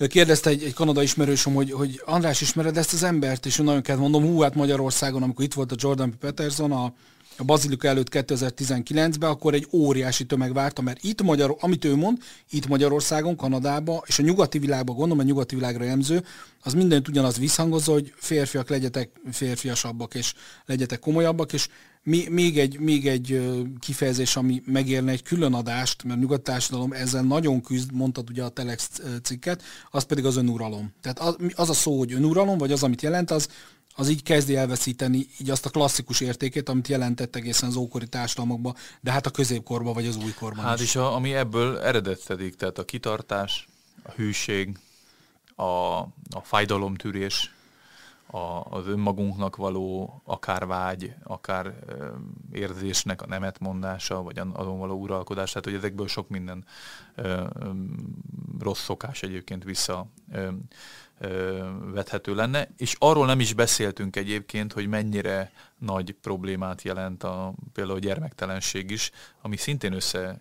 kérdezte 0.07 0.51
egy, 0.51 0.63
egy 0.63 0.75
kanada 0.75 1.03
ismerősöm, 1.03 1.55
hogy, 1.55 1.73
hogy 1.73 2.03
András, 2.05 2.41
ismered 2.41 2.77
ezt 2.77 2.93
az 2.93 3.03
embert? 3.03 3.47
És 3.47 3.57
nagyon 3.57 3.83
kell 3.83 3.97
mondom, 3.97 4.23
hú, 4.23 4.41
hát 4.41 4.55
Magyarországon, 4.55 5.23
amikor 5.23 5.45
itt 5.45 5.55
volt 5.55 5.73
a 5.73 5.77
Jordan 5.79 6.19
Peterson, 6.19 6.73
a, 6.73 6.93
a 7.39 7.45
Bazilika 7.45 7.89
előtt 7.89 8.09
2019-ben, 8.11 9.31
akkor 9.31 9.55
egy 9.55 9.69
óriási 9.73 10.25
tömeg 10.25 10.53
várta, 10.53 10.83
mert 10.83 11.05
itt 11.05 11.23
Magyar, 11.23 11.57
amit 11.61 11.85
ő 11.85 11.97
mond, 11.97 12.19
itt 12.51 12.67
Magyarországon, 12.67 13.37
Kanadában, 13.37 14.03
és 14.07 14.19
a 14.19 14.23
nyugati 14.23 14.59
világban, 14.59 14.97
gondolom, 14.97 15.23
a 15.25 15.27
nyugati 15.27 15.55
világra 15.55 15.85
jelmző, 15.85 16.25
az 16.63 16.73
mindent 16.73 17.09
ugyanaz 17.09 17.39
visszhangozza, 17.39 17.93
hogy 17.93 18.13
férfiak 18.17 18.69
legyetek 18.69 19.11
férfiasabbak, 19.33 20.15
és 20.15 20.35
legyetek 20.67 20.99
komolyabbak, 20.99 21.53
és 21.53 21.69
mi, 22.03 22.27
még 22.31 22.59
egy, 22.59 22.79
még 22.79 23.07
egy 23.07 23.51
kifejezés, 23.79 24.37
ami 24.37 24.63
megérne 24.67 25.11
egy 25.11 25.23
külön 25.23 25.55
adást, 25.55 26.05
mert 26.05 26.21
nyugat 26.21 26.41
társadalom 26.41 26.93
ezzel 26.93 27.23
nagyon 27.23 27.61
küzd, 27.61 27.93
mondtad 27.93 28.31
ugye 28.31 28.43
a 28.43 28.49
Telex 28.49 28.91
cikket, 29.23 29.63
az 29.91 30.03
pedig 30.03 30.25
az 30.25 30.37
önuralom. 30.37 30.93
Tehát 31.01 31.19
az, 31.19 31.37
az 31.55 31.71
a 31.71 31.73
szó, 31.73 31.99
hogy 31.99 32.13
önuralom, 32.13 32.59
vagy 32.59 32.73
az, 32.73 32.83
amit 32.83 33.03
jelent, 33.03 33.31
az 33.31 33.49
az 33.99 34.09
így 34.09 34.23
kezdi 34.23 34.57
elveszíteni 34.57 35.27
így 35.41 35.51
azt 35.51 35.67
a 35.67 35.71
klasszikus 35.71 36.21
értékét, 36.21 36.69
amit 36.69 36.89
jelentett 36.89 37.37
egészen 37.37 37.69
az 37.69 37.77
ókori 37.77 38.09
társadalmakban, 38.09 38.75
de 39.01 39.11
hát 39.13 39.27
a 39.27 39.31
középkorban 39.31 39.95
vagy 39.95 40.07
az 40.07 40.17
újkorban 40.17 40.65
Hát 40.65 40.79
is. 40.81 40.85
és 40.85 40.97
a, 40.97 41.15
ami 41.15 41.35
ebből 41.35 41.79
eredettedik, 41.79 42.55
tehát 42.55 42.79
a 42.79 42.85
kitartás, 42.85 43.69
a 44.03 44.11
hűség, 44.11 44.79
a, 45.57 45.63
a 46.31 46.41
fájdalomtűrés, 46.43 47.55
a, 48.31 48.61
az 48.71 48.87
önmagunknak 48.87 49.57
való 49.57 50.21
akár 50.25 50.67
vágy, 50.67 51.15
akár 51.23 51.75
ö, 51.87 52.07
érzésnek 52.53 53.23
a 53.23 53.27
nemetmondása, 53.27 54.23
vagy 54.23 54.39
azon 54.53 54.79
való 54.79 55.01
uralkodás, 55.01 55.49
tehát 55.49 55.65
hogy 55.65 55.75
ezekből 55.77 56.09
sok 56.09 56.29
minden 56.29 56.65
ö, 57.15 57.45
ö, 57.61 57.71
rossz 58.61 58.83
szokás 58.83 59.23
egyébként 59.23 59.65
vissza 59.65 60.07
ö, 60.33 60.49
vethető 61.93 62.35
lenne, 62.35 62.69
és 62.77 62.97
arról 62.99 63.27
nem 63.27 63.41
is 63.41 63.55
beszéltünk 63.55 64.17
egyébként, 64.17 64.73
hogy 64.73 64.87
mennyire 64.87 65.53
nagy 65.79 66.13
problémát 66.13 66.83
jelent 66.83 67.23
a, 67.23 67.55
például 67.73 67.97
a 67.97 68.01
gyermektelenség 68.01 68.91
is, 68.91 69.11
ami 69.43 69.57
szintén 69.57 69.93
össze 69.93 70.41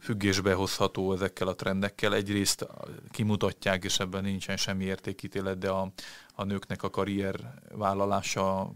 függésbe 0.00 0.54
hozható 0.54 1.12
ezekkel 1.12 1.48
a 1.48 1.54
trendekkel. 1.54 2.14
Egyrészt 2.14 2.66
kimutatják, 3.10 3.84
és 3.84 3.98
ebben 3.98 4.22
nincsen 4.22 4.56
semmi 4.56 4.84
értékítélet, 4.84 5.58
de 5.58 5.68
a, 5.68 5.92
a 6.34 6.44
nőknek 6.44 6.82
a 6.82 6.90
karrier 6.90 7.34
vállalása, 7.72 8.72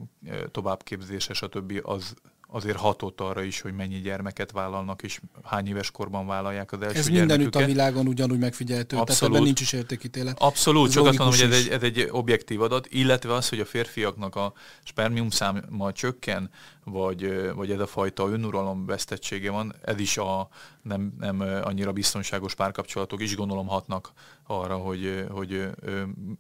továbbképzése, 0.51 1.33
stb. 1.33 1.81
az 1.83 2.15
azért 2.53 2.77
hatott 2.77 3.21
arra 3.21 3.43
is, 3.43 3.61
hogy 3.61 3.75
mennyi 3.75 4.01
gyermeket 4.01 4.51
vállalnak, 4.51 5.03
és 5.03 5.21
hány 5.45 5.69
éves 5.69 5.91
korban 5.91 6.27
vállalják 6.27 6.73
az 6.73 6.83
első 6.83 6.99
Ez 6.99 7.09
mindenütt 7.09 7.55
a 7.55 7.65
világon 7.65 8.07
ugyanúgy 8.07 8.39
megfigyelhető, 8.39 8.97
Abszolút. 8.97 9.19
tehát 9.19 9.33
ebben 9.33 9.43
nincs 9.43 9.61
is 9.61 9.73
értékítélet. 9.73 10.39
Abszolút, 10.41 10.87
ez 10.87 10.95
csak 10.95 11.07
azt 11.07 11.19
mondom, 11.19 11.39
hogy 11.39 11.51
ez 11.51 11.65
egy, 11.65 11.69
ez 11.69 11.83
egy 11.83 12.09
objektív 12.11 12.63
adat, 12.63 12.87
illetve 12.91 13.35
az, 13.35 13.49
hogy 13.49 13.61
a 13.61 13.65
férfiaknak 13.65 14.37
a 14.37 14.53
spermium 14.83 15.31
száma 15.31 15.93
csökken, 15.93 16.51
vagy, 16.85 17.53
vagy 17.55 17.71
ez 17.71 17.81
a 17.81 17.87
fajta 17.87 18.29
önuralom 18.29 18.87
vesztettsége 18.87 19.51
van, 19.51 19.75
ez 19.85 19.99
is 19.99 20.17
a 20.17 20.49
nem, 20.83 21.15
nem 21.19 21.41
annyira 21.41 21.93
biztonságos 21.93 22.55
párkapcsolatok 22.55 23.21
is 23.21 23.37
gondolom 23.37 23.67
hatnak 23.67 24.13
arra, 24.47 24.77
hogy, 24.77 25.27
hogy 25.31 25.71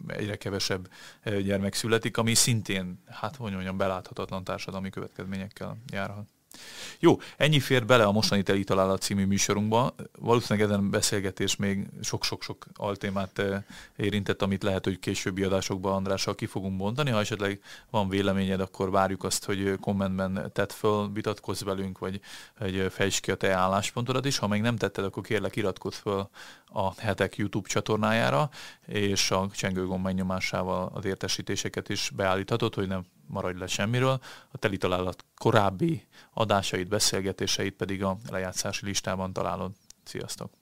egyre 0.07 0.37
kevesebb 0.37 0.91
gyermek 1.25 1.75
születik, 1.75 2.17
ami 2.17 2.35
szintén, 2.35 3.03
hát 3.07 3.37
hogy 3.37 3.53
mondjam, 3.53 3.77
beláthatatlan 3.77 4.45
társadalmi 4.45 4.91
következményekkel 4.91 5.77
járhat. 5.93 6.29
Jó, 7.03 7.19
ennyi 7.37 7.61
fér 7.61 7.87
bele 7.87 8.05
a 8.05 8.13
mostani 8.13 8.43
Teli 8.43 8.65
Találat 8.65 9.03
című 9.03 9.27
műsorunkba. 9.27 9.95
Valószínűleg 10.19 10.69
ezen 10.69 10.91
beszélgetés 10.91 11.57
még 11.57 11.87
sok-sok-sok 12.03 12.67
altémát 12.75 13.39
eh, 13.39 13.63
érintett, 13.97 14.43
amit 14.43 14.63
lehet, 14.63 14.85
hogy 14.85 14.99
későbbi 14.99 15.43
adásokban 15.43 15.93
Andrással 15.93 16.35
ki 16.35 16.47
fogunk 16.47 16.77
bontani. 16.77 17.11
Ha 17.11 17.19
esetleg 17.19 17.61
van 17.91 18.09
véleményed, 18.09 18.61
akkor 18.61 18.91
várjuk 18.91 19.25
azt, 19.25 19.45
hogy 19.45 19.79
kommentben 19.81 20.51
tett 20.53 20.73
föl, 20.73 21.11
vitatkozz 21.13 21.63
velünk, 21.63 21.99
vagy 21.99 22.21
egy 22.59 22.87
fejtsd 22.91 23.21
ki 23.21 23.31
a 23.31 23.35
te 23.35 23.53
álláspontodat 23.53 24.25
is. 24.25 24.39
Ha 24.39 24.47
még 24.47 24.61
nem 24.61 24.77
tetted, 24.77 25.05
akkor 25.05 25.23
kérlek 25.23 25.57
iratkozz 25.57 25.97
föl 25.97 26.29
a 26.67 27.01
hetek 27.01 27.37
YouTube 27.37 27.69
csatornájára, 27.69 28.51
és 28.87 29.31
a 29.31 29.49
csengőgomb 29.55 30.05
megnyomásával 30.05 30.91
az 30.95 31.05
értesítéseket 31.05 31.89
is 31.89 32.11
beállíthatod, 32.15 32.75
hogy 32.75 32.89
nem 32.89 33.05
maradj 33.31 33.59
le 33.59 33.67
semmiről. 33.67 34.21
A 34.51 34.59
teli 34.59 34.77
találat 34.77 35.25
korábbi 35.37 36.07
adásait, 36.33 36.89
beszélgetéseit 36.89 37.77
pedig 37.77 38.05
a 38.05 38.19
lejátszási 38.31 38.85
listában 38.85 39.33
találod. 39.33 39.73
Sziasztok! 40.05 40.60